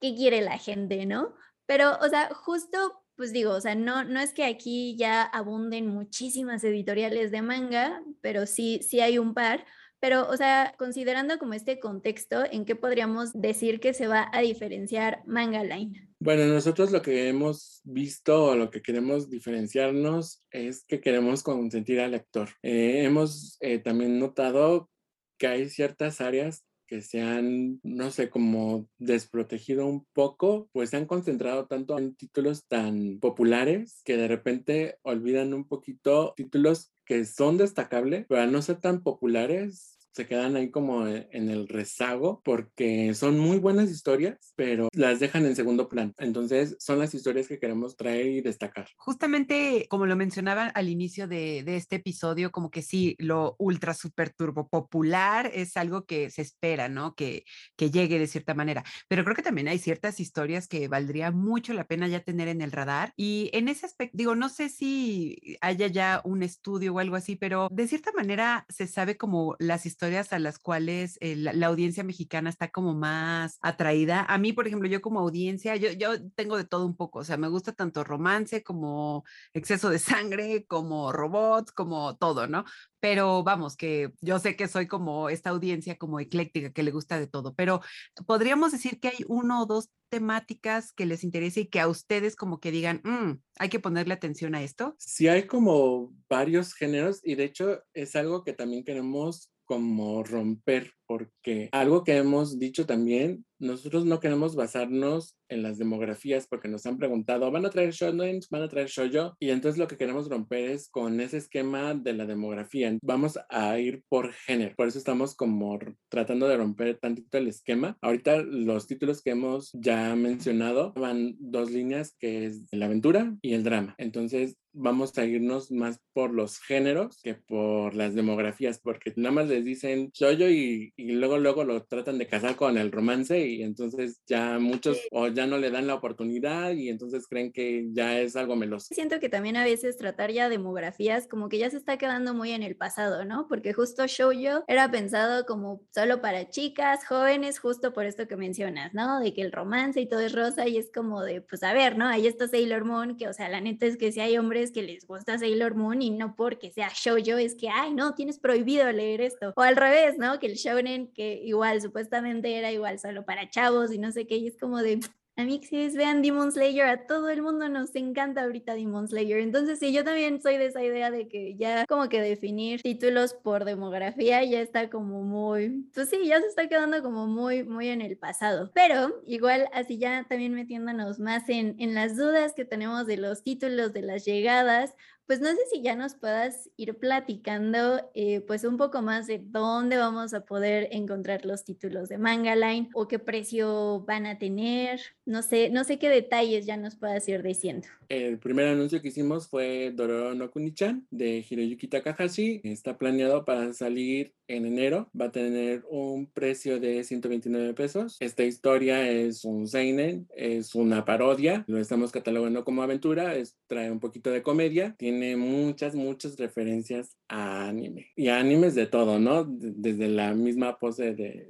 qué 0.00 0.14
quiere 0.14 0.42
la 0.42 0.58
gente, 0.58 1.06
¿no? 1.06 1.34
Pero, 1.66 1.98
o 2.00 2.08
sea, 2.08 2.34
justo 2.34 2.99
pues 3.20 3.34
digo, 3.34 3.52
o 3.52 3.60
sea, 3.60 3.74
no, 3.74 4.02
no 4.02 4.18
es 4.18 4.32
que 4.32 4.44
aquí 4.44 4.96
ya 4.96 5.22
abunden 5.22 5.88
muchísimas 5.88 6.64
editoriales 6.64 7.30
de 7.30 7.42
manga, 7.42 8.02
pero 8.22 8.46
sí, 8.46 8.80
sí 8.82 9.00
hay 9.00 9.18
un 9.18 9.34
par. 9.34 9.66
Pero, 10.00 10.26
o 10.26 10.38
sea, 10.38 10.74
considerando 10.78 11.38
como 11.38 11.52
este 11.52 11.80
contexto, 11.80 12.42
¿en 12.50 12.64
qué 12.64 12.76
podríamos 12.76 13.38
decir 13.38 13.78
que 13.78 13.92
se 13.92 14.06
va 14.06 14.30
a 14.32 14.40
diferenciar 14.40 15.22
Manga 15.26 15.62
Line? 15.62 16.08
Bueno, 16.18 16.46
nosotros 16.46 16.92
lo 16.92 17.02
que 17.02 17.28
hemos 17.28 17.82
visto 17.84 18.42
o 18.46 18.54
lo 18.54 18.70
que 18.70 18.80
queremos 18.80 19.28
diferenciarnos 19.28 20.42
es 20.50 20.86
que 20.86 21.02
queremos 21.02 21.42
consentir 21.42 22.00
al 22.00 22.12
lector. 22.12 22.48
Eh, 22.62 23.04
hemos 23.04 23.58
eh, 23.60 23.80
también 23.80 24.18
notado 24.18 24.88
que 25.36 25.46
hay 25.46 25.68
ciertas 25.68 26.22
áreas 26.22 26.64
que 26.90 27.02
se 27.02 27.22
han, 27.22 27.78
no 27.84 28.10
sé, 28.10 28.30
como 28.30 28.88
desprotegido 28.98 29.86
un 29.86 30.04
poco, 30.12 30.68
pues 30.72 30.90
se 30.90 30.96
han 30.96 31.06
concentrado 31.06 31.66
tanto 31.66 31.96
en 31.96 32.16
títulos 32.16 32.66
tan 32.66 33.20
populares 33.20 34.02
que 34.04 34.16
de 34.16 34.26
repente 34.26 34.98
olvidan 35.02 35.54
un 35.54 35.68
poquito 35.68 36.34
títulos 36.36 36.92
que 37.04 37.24
son 37.26 37.58
destacables, 37.58 38.26
pero 38.28 38.42
al 38.42 38.50
no 38.50 38.60
ser 38.60 38.80
tan 38.80 39.04
populares, 39.04 39.99
se 40.12 40.26
quedan 40.26 40.56
ahí 40.56 40.70
como 40.70 41.06
e, 41.06 41.28
en 41.32 41.50
el 41.50 41.68
rezago 41.68 42.40
porque 42.44 43.14
son 43.14 43.38
muy 43.38 43.58
buenas 43.58 43.90
historias, 43.90 44.52
pero 44.56 44.88
las 44.92 45.20
dejan 45.20 45.46
en 45.46 45.56
segundo 45.56 45.88
plano. 45.88 46.12
Entonces 46.18 46.76
son 46.78 46.98
las 46.98 47.14
historias 47.14 47.48
que 47.48 47.58
queremos 47.58 47.96
traer 47.96 48.26
y 48.26 48.40
destacar. 48.40 48.88
Justamente 48.96 49.86
como 49.88 50.06
lo 50.06 50.16
mencionaba 50.16 50.66
al 50.66 50.88
inicio 50.88 51.28
de, 51.28 51.62
de 51.62 51.76
este 51.76 51.96
episodio, 51.96 52.50
como 52.50 52.70
que 52.70 52.82
sí, 52.82 53.16
lo 53.18 53.56
ultra 53.58 53.94
super 53.94 54.30
turbo 54.30 54.68
popular 54.68 55.50
es 55.54 55.76
algo 55.76 56.04
que 56.04 56.30
se 56.30 56.42
espera, 56.42 56.88
¿no? 56.88 57.14
Que, 57.14 57.44
que 57.76 57.90
llegue 57.90 58.18
de 58.18 58.26
cierta 58.26 58.54
manera. 58.54 58.84
Pero 59.08 59.24
creo 59.24 59.36
que 59.36 59.42
también 59.42 59.68
hay 59.68 59.78
ciertas 59.78 60.20
historias 60.20 60.68
que 60.68 60.88
valdría 60.88 61.30
mucho 61.30 61.72
la 61.72 61.86
pena 61.86 62.08
ya 62.08 62.20
tener 62.20 62.48
en 62.48 62.60
el 62.60 62.72
radar. 62.72 63.12
Y 63.16 63.50
en 63.52 63.68
ese 63.68 63.86
aspecto, 63.86 64.16
digo, 64.16 64.34
no 64.34 64.48
sé 64.48 64.68
si 64.68 65.56
haya 65.60 65.86
ya 65.86 66.20
un 66.24 66.42
estudio 66.42 66.94
o 66.94 66.98
algo 66.98 67.16
así, 67.16 67.36
pero 67.36 67.68
de 67.70 67.86
cierta 67.86 68.12
manera 68.12 68.66
se 68.68 68.86
sabe 68.86 69.16
como 69.16 69.56
las 69.58 69.86
historias 69.86 69.99
historias 70.00 70.32
a 70.32 70.38
las 70.38 70.58
cuales 70.58 71.18
eh, 71.20 71.36
la, 71.36 71.66
audiencia 71.66 72.02
mexicana 72.02 72.48
está 72.48 72.70
como 72.70 72.94
más 72.94 73.58
atraída. 73.60 74.24
A 74.30 74.38
mí, 74.38 74.54
por 74.54 74.66
ejemplo, 74.66 74.88
yo 74.88 75.02
como 75.02 75.20
audiencia, 75.20 75.76
yo, 75.76 75.92
yo 75.92 76.14
tengo 76.30 76.56
de 76.56 76.64
todo 76.64 76.86
un 76.86 76.96
poco, 76.96 77.18
o 77.18 77.24
sea, 77.24 77.36
me 77.36 77.48
gusta 77.48 77.72
tanto 77.72 78.02
romance 78.02 78.62
como 78.62 79.24
exceso 79.52 79.90
de 79.90 79.98
sangre, 80.30 80.64
como 80.66 81.12
robots, 81.12 81.70
como 81.72 82.16
todo, 82.16 82.46
¿no? 82.46 82.64
Pero 82.98 83.42
vamos, 83.42 83.76
que 83.76 84.14
yo 84.22 84.38
sé 84.38 84.56
que 84.56 84.68
soy 84.68 84.86
como 84.86 85.28
esta 85.28 85.50
audiencia 85.50 85.98
como 85.98 86.18
ecléctica, 86.18 86.72
que 86.72 86.82
le 86.82 86.92
gusta 86.92 87.18
de 87.20 87.26
todo, 87.26 87.54
pero 87.54 87.82
podríamos 88.26 88.72
decir 88.72 89.00
que 89.00 89.08
hay 89.08 89.24
uno 89.28 89.62
o 89.62 89.66
dos 89.66 89.90
temáticas 90.08 90.92
que 90.92 91.06
les 91.06 91.24
interese 91.24 91.60
y 91.60 91.66
que 91.66 91.80
a 91.80 91.88
ustedes 91.88 92.36
como 92.36 92.58
que 92.58 92.70
digan, 92.70 93.00
mm, 93.04 93.40
hay 93.58 93.68
que 93.68 93.80
ponerle 93.80 94.14
atención 94.14 94.54
a 94.54 94.62
esto? 94.62 94.96
Sí, 94.98 95.28
hay 95.28 95.46
como 95.46 96.12
varios 96.28 96.74
géneros 96.74 97.20
y 97.22 97.34
de 97.34 97.44
hecho 97.44 97.82
es 97.94 98.16
algo 98.16 98.44
que 98.44 98.52
también 98.52 98.82
queremos 98.82 99.50
como 99.70 100.24
romper, 100.24 100.94
porque 101.06 101.68
algo 101.70 102.02
que 102.02 102.16
hemos 102.16 102.58
dicho 102.58 102.86
también, 102.86 103.44
nosotros 103.60 104.04
no 104.04 104.18
queremos 104.18 104.56
basarnos 104.56 105.36
en 105.48 105.62
las 105.62 105.78
demografías 105.78 106.48
porque 106.48 106.66
nos 106.66 106.86
han 106.86 106.98
preguntado, 106.98 107.48
¿van 107.52 107.66
a 107.66 107.70
traer 107.70 107.92
shonen? 107.92 108.40
¿Van 108.50 108.62
a 108.62 108.68
traer 108.68 108.88
shoujo? 108.88 109.36
Y 109.38 109.50
entonces 109.50 109.78
lo 109.78 109.86
que 109.86 109.96
queremos 109.96 110.28
romper 110.28 110.70
es 110.70 110.88
con 110.88 111.20
ese 111.20 111.36
esquema 111.36 111.94
de 111.94 112.14
la 112.14 112.26
demografía. 112.26 112.96
Vamos 113.02 113.38
a 113.48 113.78
ir 113.78 114.02
por 114.08 114.32
género. 114.32 114.74
Por 114.76 114.88
eso 114.88 114.98
estamos 114.98 115.36
como 115.36 115.78
tratando 116.08 116.48
de 116.48 116.56
romper 116.56 116.98
tantito 116.98 117.38
el 117.38 117.46
esquema. 117.46 117.96
Ahorita 118.00 118.42
los 118.42 118.88
títulos 118.88 119.22
que 119.22 119.30
hemos 119.30 119.70
ya 119.72 120.16
mencionado 120.16 120.92
van 120.94 121.36
dos 121.38 121.70
líneas 121.70 122.16
que 122.18 122.46
es 122.46 122.64
la 122.72 122.86
aventura 122.86 123.36
y 123.40 123.54
el 123.54 123.62
drama. 123.62 123.94
Entonces 123.98 124.56
vamos 124.72 125.16
a 125.18 125.24
irnos 125.24 125.70
más 125.70 126.00
por 126.12 126.32
los 126.32 126.58
géneros 126.58 127.20
que 127.22 127.34
por 127.34 127.94
las 127.94 128.14
demografías, 128.14 128.80
porque 128.80 129.12
nada 129.16 129.34
más 129.34 129.48
les 129.48 129.64
dicen 129.64 130.10
shoujo 130.12 130.48
y, 130.48 130.92
y 130.96 131.12
luego 131.12 131.38
luego 131.38 131.64
lo 131.64 131.82
tratan 131.84 132.18
de 132.18 132.26
casar 132.26 132.56
con 132.56 132.78
el 132.78 132.92
romance 132.92 133.38
y 133.46 133.62
entonces 133.62 134.20
ya 134.26 134.58
muchos 134.58 135.00
o 135.10 135.28
ya 135.28 135.46
no 135.46 135.58
le 135.58 135.70
dan 135.70 135.86
la 135.86 135.94
oportunidad 135.94 136.72
y 136.72 136.88
entonces 136.88 137.26
creen 137.26 137.52
que 137.52 137.88
ya 137.92 138.20
es 138.20 138.36
algo 138.36 138.56
meloso. 138.56 138.94
Siento 138.94 139.20
que 139.20 139.28
también 139.28 139.56
a 139.56 139.64
veces 139.64 139.96
tratar 139.96 140.30
ya 140.30 140.48
demografías 140.48 141.26
como 141.26 141.48
que 141.48 141.58
ya 141.58 141.70
se 141.70 141.76
está 141.76 141.96
quedando 141.96 142.34
muy 142.34 142.52
en 142.52 142.62
el 142.62 142.76
pasado, 142.76 143.24
¿no? 143.24 143.46
Porque 143.48 143.72
justo 143.72 144.06
Shoujo 144.06 144.64
era 144.68 144.90
pensado 144.90 145.46
como 145.46 145.82
solo 145.94 146.20
para 146.20 146.48
chicas, 146.48 147.06
jóvenes, 147.06 147.58
justo 147.58 147.92
por 147.92 148.04
esto 148.06 148.28
que 148.28 148.36
mencionas, 148.36 148.94
¿no? 148.94 149.20
De 149.20 149.32
que 149.34 149.42
el 149.42 149.52
romance 149.52 150.00
y 150.00 150.08
todo 150.08 150.20
es 150.20 150.32
rosa 150.32 150.68
y 150.68 150.76
es 150.76 150.90
como 150.92 151.22
de, 151.22 151.40
pues 151.40 151.62
a 151.62 151.72
ver, 151.72 151.96
¿no? 151.96 152.06
Ahí 152.06 152.26
está 152.26 152.48
Sailor 152.48 152.84
Moon, 152.84 153.16
que 153.16 153.28
o 153.28 153.32
sea, 153.32 153.48
la 153.48 153.60
neta 153.60 153.86
es 153.86 153.96
que 153.96 154.12
si 154.12 154.20
hay 154.20 154.36
hombres 154.38 154.59
que 154.70 154.82
les 154.82 155.06
gusta 155.06 155.38
Sailor 155.38 155.74
Moon 155.74 156.02
y 156.02 156.10
no 156.10 156.36
porque 156.36 156.70
sea 156.70 156.90
Shoujo, 156.94 157.38
es 157.38 157.54
que, 157.54 157.70
ay, 157.70 157.94
no, 157.94 158.14
tienes 158.14 158.38
prohibido 158.38 158.92
leer 158.92 159.22
esto. 159.22 159.54
O 159.56 159.62
al 159.62 159.76
revés, 159.76 160.18
¿no? 160.18 160.38
Que 160.38 160.46
el 160.46 160.56
shounen, 160.56 161.10
que 161.14 161.40
igual 161.42 161.80
supuestamente 161.80 162.54
era 162.54 162.70
igual 162.70 162.98
solo 162.98 163.24
para 163.24 163.48
chavos 163.48 163.92
y 163.92 163.98
no 163.98 164.12
sé 164.12 164.26
qué, 164.26 164.36
y 164.36 164.48
es 164.48 164.58
como 164.58 164.82
de, 164.82 165.00
Amixis, 165.40 165.96
vean 165.96 166.22
Demon 166.22 166.52
Slayer, 166.52 166.86
a 166.86 167.06
todo 167.06 167.28
el 167.30 167.42
mundo 167.42 167.68
nos 167.68 167.94
encanta 167.94 168.42
ahorita 168.42 168.74
Demon 168.74 169.08
Slayer. 169.08 169.40
Entonces, 169.40 169.78
sí, 169.78 169.92
yo 169.92 170.04
también 170.04 170.40
soy 170.40 170.56
de 170.56 170.66
esa 170.66 170.82
idea 170.82 171.10
de 171.10 171.28
que 171.28 171.56
ya 171.56 171.86
como 171.86 172.08
que 172.08 172.20
definir 172.20 172.82
títulos 172.82 173.34
por 173.34 173.64
demografía 173.64 174.44
ya 174.44 174.60
está 174.60 174.90
como 174.90 175.22
muy, 175.22 175.88
pues 175.94 176.10
sí, 176.10 176.26
ya 176.26 176.40
se 176.40 176.46
está 176.46 176.68
quedando 176.68 177.02
como 177.02 177.26
muy, 177.26 177.64
muy 177.64 177.88
en 177.88 178.00
el 178.00 178.16
pasado. 178.16 178.70
Pero 178.74 179.20
igual, 179.26 179.68
así 179.72 179.98
ya 179.98 180.26
también 180.28 180.54
metiéndonos 180.54 181.18
más 181.18 181.48
en, 181.48 181.76
en 181.78 181.94
las 181.94 182.16
dudas 182.16 182.54
que 182.54 182.64
tenemos 182.64 183.06
de 183.06 183.16
los 183.16 183.42
títulos, 183.42 183.92
de 183.92 184.02
las 184.02 184.24
llegadas, 184.24 184.94
pues 185.30 185.40
no 185.40 185.50
sé 185.50 185.60
si 185.70 185.80
ya 185.80 185.94
nos 185.94 186.16
puedas 186.16 186.70
ir 186.76 186.96
platicando 186.96 188.02
eh, 188.14 188.40
pues 188.48 188.64
un 188.64 188.76
poco 188.76 189.00
más 189.00 189.28
de 189.28 189.38
dónde 189.40 189.96
vamos 189.96 190.34
a 190.34 190.40
poder 190.44 190.88
encontrar 190.90 191.44
los 191.46 191.64
títulos 191.64 192.08
de 192.08 192.18
Manga 192.18 192.56
Line 192.56 192.88
o 192.94 193.06
qué 193.06 193.20
precio 193.20 194.00
van 194.00 194.26
a 194.26 194.38
tener. 194.38 195.00
No 195.26 195.42
sé, 195.42 195.70
no 195.70 195.84
sé 195.84 196.00
qué 196.00 196.08
detalles 196.08 196.66
ya 196.66 196.76
nos 196.76 196.96
puedas 196.96 197.28
ir 197.28 197.44
diciendo. 197.44 197.86
El 198.08 198.40
primer 198.40 198.66
anuncio 198.66 199.00
que 199.00 199.06
hicimos 199.06 199.46
fue 199.46 199.92
Dororo 199.94 200.34
no 200.34 200.50
Kunichan 200.50 201.06
de 201.12 201.46
Hiroyuki 201.48 201.86
Takahashi. 201.86 202.60
Está 202.64 202.98
planeado 202.98 203.44
para 203.44 203.72
salir 203.72 204.34
en 204.48 204.66
enero. 204.66 205.08
Va 205.18 205.26
a 205.26 205.30
tener 205.30 205.84
un 205.88 206.26
precio 206.26 206.80
de 206.80 207.04
129 207.04 207.72
pesos. 207.74 208.16
Esta 208.18 208.42
historia 208.42 209.08
es 209.08 209.44
un 209.44 209.68
seinen, 209.68 210.26
es 210.34 210.74
una 210.74 211.04
parodia. 211.04 211.62
Lo 211.68 211.78
estamos 211.78 212.10
catalogando 212.10 212.64
como 212.64 212.82
aventura. 212.82 213.36
Es, 213.36 213.56
trae 213.68 213.92
un 213.92 214.00
poquito 214.00 214.32
de 214.32 214.42
comedia. 214.42 214.96
Tiene 214.98 215.19
tiene 215.20 215.36
muchas, 215.36 215.94
muchas 215.94 216.36
referencias 216.38 217.16
a 217.28 217.68
anime. 217.68 218.10
Y 218.16 218.28
a 218.28 218.38
animes 218.38 218.74
de 218.74 218.86
todo, 218.86 219.18
¿no? 219.18 219.44
Desde 219.44 220.08
la 220.08 220.32
misma 220.34 220.78
pose 220.78 221.14
de, 221.14 221.46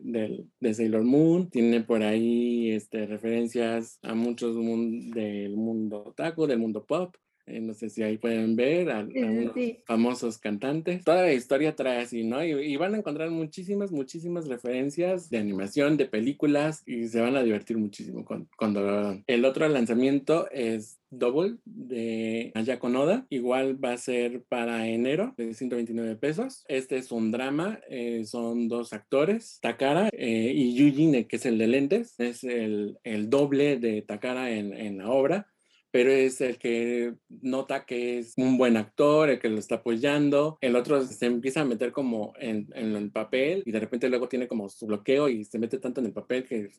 de, 0.60 0.74
Sailor 0.74 1.04
Moon, 1.04 1.48
tiene 1.50 1.80
por 1.80 2.02
ahí 2.02 2.72
este, 2.72 3.06
referencias 3.06 3.98
a 4.02 4.14
muchos 4.14 4.56
del 4.56 5.56
mundo 5.56 6.04
otaku, 6.04 6.46
del 6.46 6.58
mundo 6.58 6.84
pop. 6.84 7.14
Eh, 7.50 7.60
no 7.60 7.74
sé 7.74 7.90
si 7.90 8.02
ahí 8.02 8.18
pueden 8.18 8.56
ver 8.56 8.90
a, 8.90 9.00
unos 9.00 9.52
famosos 9.84 10.38
cantantes. 10.38 11.04
Toda 11.04 11.22
la 11.22 11.32
historia 11.32 11.74
trae 11.74 12.02
así, 12.02 12.24
¿no? 12.24 12.44
Y, 12.44 12.76
van 12.76 12.94
a 12.94 12.98
encontrar 12.98 13.30
muchísimas, 13.30 13.92
muchísimas 13.92 14.48
referencias 14.48 15.28
de 15.28 15.38
animación, 15.38 15.98
de 15.98 16.06
películas 16.06 16.82
y 16.86 17.08
se 17.08 17.20
van 17.20 17.36
a 17.36 17.42
divertir 17.42 17.76
muchísimo 17.76 18.24
con, 18.24 18.48
cuando 18.56 19.20
El 19.26 19.44
otro 19.44 19.68
lanzamiento 19.68 20.50
es 20.50 20.98
Double 21.10 21.56
de 21.64 22.52
Ayako 22.54 22.88
Noda. 22.88 23.26
Igual 23.28 23.82
va 23.82 23.92
a 23.92 23.98
ser 23.98 24.44
para 24.44 24.88
enero 24.88 25.34
de 25.36 25.52
129 25.52 26.16
pesos. 26.16 26.64
Este 26.68 26.96
es 26.96 27.12
un 27.12 27.30
drama. 27.30 27.80
Eh, 27.90 28.24
son 28.24 28.68
dos 28.68 28.92
actores, 28.92 29.58
Takara 29.60 30.08
eh, 30.12 30.52
y 30.54 30.74
Yujine, 30.74 31.26
que 31.26 31.36
es 31.36 31.46
el 31.46 31.58
de 31.58 31.66
lentes. 31.66 32.14
Es 32.18 32.44
el, 32.44 32.98
el 33.04 33.28
doble 33.28 33.78
de 33.78 34.02
Takara 34.02 34.50
en, 34.52 34.72
en 34.72 34.98
la 34.98 35.10
obra 35.10 35.48
pero 35.90 36.10
es 36.10 36.40
el 36.40 36.58
que 36.58 37.14
nota 37.28 37.84
que 37.84 38.18
es 38.18 38.34
un 38.36 38.56
buen 38.56 38.76
actor, 38.76 39.30
el 39.30 39.38
que 39.38 39.48
lo 39.48 39.58
está 39.58 39.76
apoyando. 39.76 40.58
El 40.60 40.76
otro 40.76 41.04
se 41.04 41.26
empieza 41.26 41.62
a 41.62 41.64
meter 41.64 41.92
como 41.92 42.32
en, 42.38 42.68
en 42.74 42.94
el 42.94 43.10
papel 43.10 43.62
y 43.66 43.72
de 43.72 43.80
repente 43.80 44.08
luego 44.08 44.28
tiene 44.28 44.48
como 44.48 44.68
su 44.68 44.86
bloqueo 44.86 45.28
y 45.28 45.44
se 45.44 45.58
mete 45.58 45.78
tanto 45.78 46.00
en 46.00 46.06
el 46.06 46.12
papel 46.12 46.44
que 46.44 46.70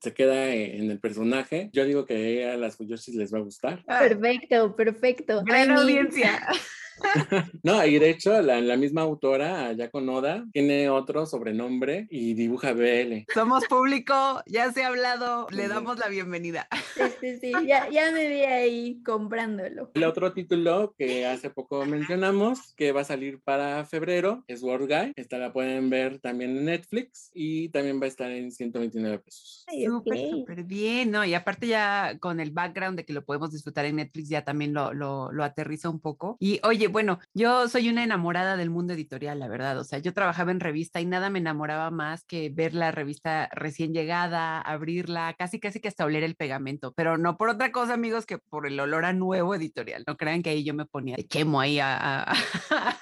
se 0.00 0.12
queda 0.12 0.54
en 0.54 0.90
el 0.90 1.00
personaje. 1.00 1.70
Yo 1.72 1.84
digo 1.84 2.04
que 2.04 2.44
a 2.48 2.56
las 2.56 2.76
Fuyoshis 2.76 3.14
les 3.14 3.32
va 3.32 3.38
a 3.38 3.42
gustar. 3.42 3.84
Perfecto, 3.84 4.76
perfecto. 4.76 5.42
Gran 5.44 5.70
audiencia. 5.70 6.46
no, 7.62 7.84
y 7.84 7.98
de 7.98 8.10
hecho 8.10 8.40
la, 8.42 8.60
la 8.60 8.76
misma 8.76 9.02
autora, 9.02 9.72
Yako 9.72 10.00
Noda, 10.00 10.44
tiene 10.52 10.88
otro 10.88 11.26
sobrenombre 11.26 12.06
y 12.10 12.34
dibuja 12.34 12.72
BL. 12.72 13.24
Somos 13.32 13.66
público, 13.66 14.42
ya 14.46 14.72
se 14.72 14.84
ha 14.84 14.88
hablado, 14.88 15.46
le 15.50 15.68
damos 15.68 15.98
la 15.98 16.08
bienvenida. 16.08 16.68
Sí, 16.94 17.02
sí, 17.20 17.38
sí, 17.40 17.52
ya, 17.66 17.88
ya 17.90 18.10
me 18.12 18.28
vi 18.28 18.40
ahí 18.40 19.02
comprándolo. 19.04 19.90
El 19.94 20.04
otro 20.04 20.32
título 20.32 20.94
que 20.96 21.26
hace 21.26 21.50
poco 21.50 21.84
mencionamos, 21.84 22.72
que 22.74 22.92
va 22.92 23.02
a 23.02 23.04
salir 23.04 23.40
para 23.40 23.84
febrero, 23.84 24.44
es 24.46 24.62
World 24.62 24.88
Guy. 24.88 25.12
Esta 25.16 25.38
la 25.38 25.52
pueden 25.52 25.90
ver 25.90 26.18
también 26.18 26.56
en 26.56 26.64
Netflix 26.64 27.30
y 27.34 27.68
también 27.68 28.00
va 28.00 28.04
a 28.06 28.08
estar 28.08 28.30
en 28.30 28.50
129 28.50 29.18
pesos. 29.18 29.64
Súper, 29.84 30.30
súper 30.30 30.64
bien, 30.64 31.10
¿no? 31.10 31.24
Y 31.24 31.34
aparte 31.34 31.66
ya 31.66 32.16
con 32.20 32.40
el 32.40 32.50
background 32.50 32.96
de 32.96 33.04
que 33.04 33.12
lo 33.12 33.24
podemos 33.24 33.52
disfrutar 33.52 33.84
en 33.84 33.96
Netflix, 33.96 34.28
ya 34.28 34.44
también 34.44 34.72
lo, 34.72 34.94
lo, 34.94 35.32
lo 35.32 35.44
aterriza 35.44 35.90
un 35.90 36.00
poco. 36.00 36.36
Y 36.40 36.60
oye, 36.62 36.85
bueno, 36.88 37.18
yo 37.34 37.68
soy 37.68 37.88
una 37.88 38.04
enamorada 38.04 38.56
del 38.56 38.70
mundo 38.70 38.94
editorial, 38.94 39.38
la 39.38 39.48
verdad. 39.48 39.78
O 39.78 39.84
sea, 39.84 39.98
yo 39.98 40.12
trabajaba 40.12 40.50
en 40.50 40.60
revista 40.60 41.00
y 41.00 41.06
nada 41.06 41.30
me 41.30 41.38
enamoraba 41.38 41.90
más 41.90 42.24
que 42.24 42.50
ver 42.50 42.74
la 42.74 42.90
revista 42.92 43.48
recién 43.52 43.92
llegada, 43.92 44.60
abrirla, 44.60 45.34
casi, 45.38 45.60
casi 45.60 45.80
que 45.80 45.88
hasta 45.88 46.04
oler 46.04 46.22
el 46.22 46.36
pegamento. 46.36 46.92
Pero 46.92 47.18
no 47.18 47.36
por 47.36 47.48
otra 47.48 47.72
cosa, 47.72 47.94
amigos, 47.94 48.26
que 48.26 48.38
por 48.38 48.66
el 48.66 48.78
olor 48.80 49.04
a 49.04 49.12
nuevo 49.12 49.54
editorial. 49.54 50.04
No 50.06 50.16
crean 50.16 50.42
que 50.42 50.50
ahí 50.50 50.64
yo 50.64 50.74
me 50.74 50.86
ponía 50.86 51.16
de 51.16 51.26
quemo 51.26 51.60
ahí 51.60 51.78
a, 51.80 52.32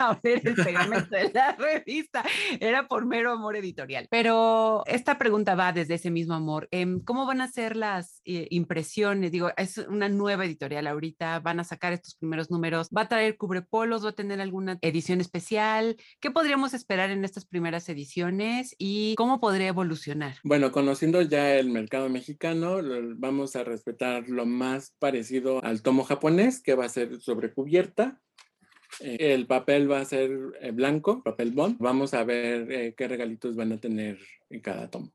oler 0.01 0.41
el 0.45 0.55
pegamento 0.55 1.17
de 1.17 1.31
la 1.33 1.53
revista. 1.59 2.25
Era 2.61 2.87
por 2.87 3.07
mero 3.07 3.33
amor 3.33 3.57
editorial. 3.57 4.07
Pero 4.11 4.83
esta 4.87 5.19
pregunta 5.19 5.55
va 5.55 5.73
desde 5.73 5.95
ese 5.95 6.11
mismo 6.11 6.35
amor. 6.35 6.69
Em, 6.71 7.01
¿Cómo 7.01 7.27
van 7.27 7.41
a 7.41 7.49
ser 7.49 7.77
las 7.77 8.21
eh, 8.25 8.47
impresiones? 8.51 9.33
Digo, 9.33 9.51
es 9.57 9.79
una 9.79 10.09
nueva 10.09 10.45
editorial 10.45 10.87
ahorita. 10.87 11.41
Van 11.41 11.61
a 11.61 11.65
sacar 11.65 11.93
estos 11.93 12.15
primeros 12.15 12.51
números. 12.51 12.89
Va 12.97 13.03
a 13.03 13.09
traer 13.09 13.37
cubre 13.37 13.63
polos 13.75 14.05
va 14.05 14.11
a 14.11 14.13
tener 14.13 14.41
alguna 14.41 14.79
edición 14.83 15.21
especial? 15.21 15.97
¿Qué 16.21 16.31
podríamos 16.31 16.75
esperar 16.75 17.11
en 17.11 17.25
estas 17.25 17.45
primeras 17.45 17.89
ediciones 17.89 18.77
y 18.79 19.17
cómo 19.17 19.41
podría 19.41 19.67
evolucionar? 19.67 20.37
Bueno, 20.45 20.71
conociendo 20.71 21.21
ya 21.23 21.57
el 21.57 21.71
mercado 21.71 22.09
mexicano, 22.09 22.79
vamos 23.17 23.57
a 23.57 23.65
respetar 23.65 24.29
lo 24.29 24.47
más 24.47 24.95
parecido 25.01 25.61
al 25.65 25.83
tomo 25.83 26.05
japonés, 26.05 26.63
que 26.63 26.77
va 26.77 26.85
a 26.85 26.89
ser 26.89 27.21
sobre 27.21 27.53
cubierta. 27.53 28.21
Eh, 29.01 29.35
el 29.35 29.49
papel 29.49 29.91
va 29.91 29.99
a 29.99 30.05
ser 30.05 30.31
eh, 30.61 30.71
blanco, 30.71 31.25
papel 31.25 31.51
bond. 31.51 31.77
Vamos 31.81 32.15
a 32.15 32.23
ver 32.23 32.71
eh, 32.71 32.95
qué 32.97 33.09
regalitos 33.09 33.57
van 33.57 33.73
a 33.73 33.81
tener 33.81 34.21
en 34.51 34.61
cada 34.61 34.89
tomo. 34.89 35.13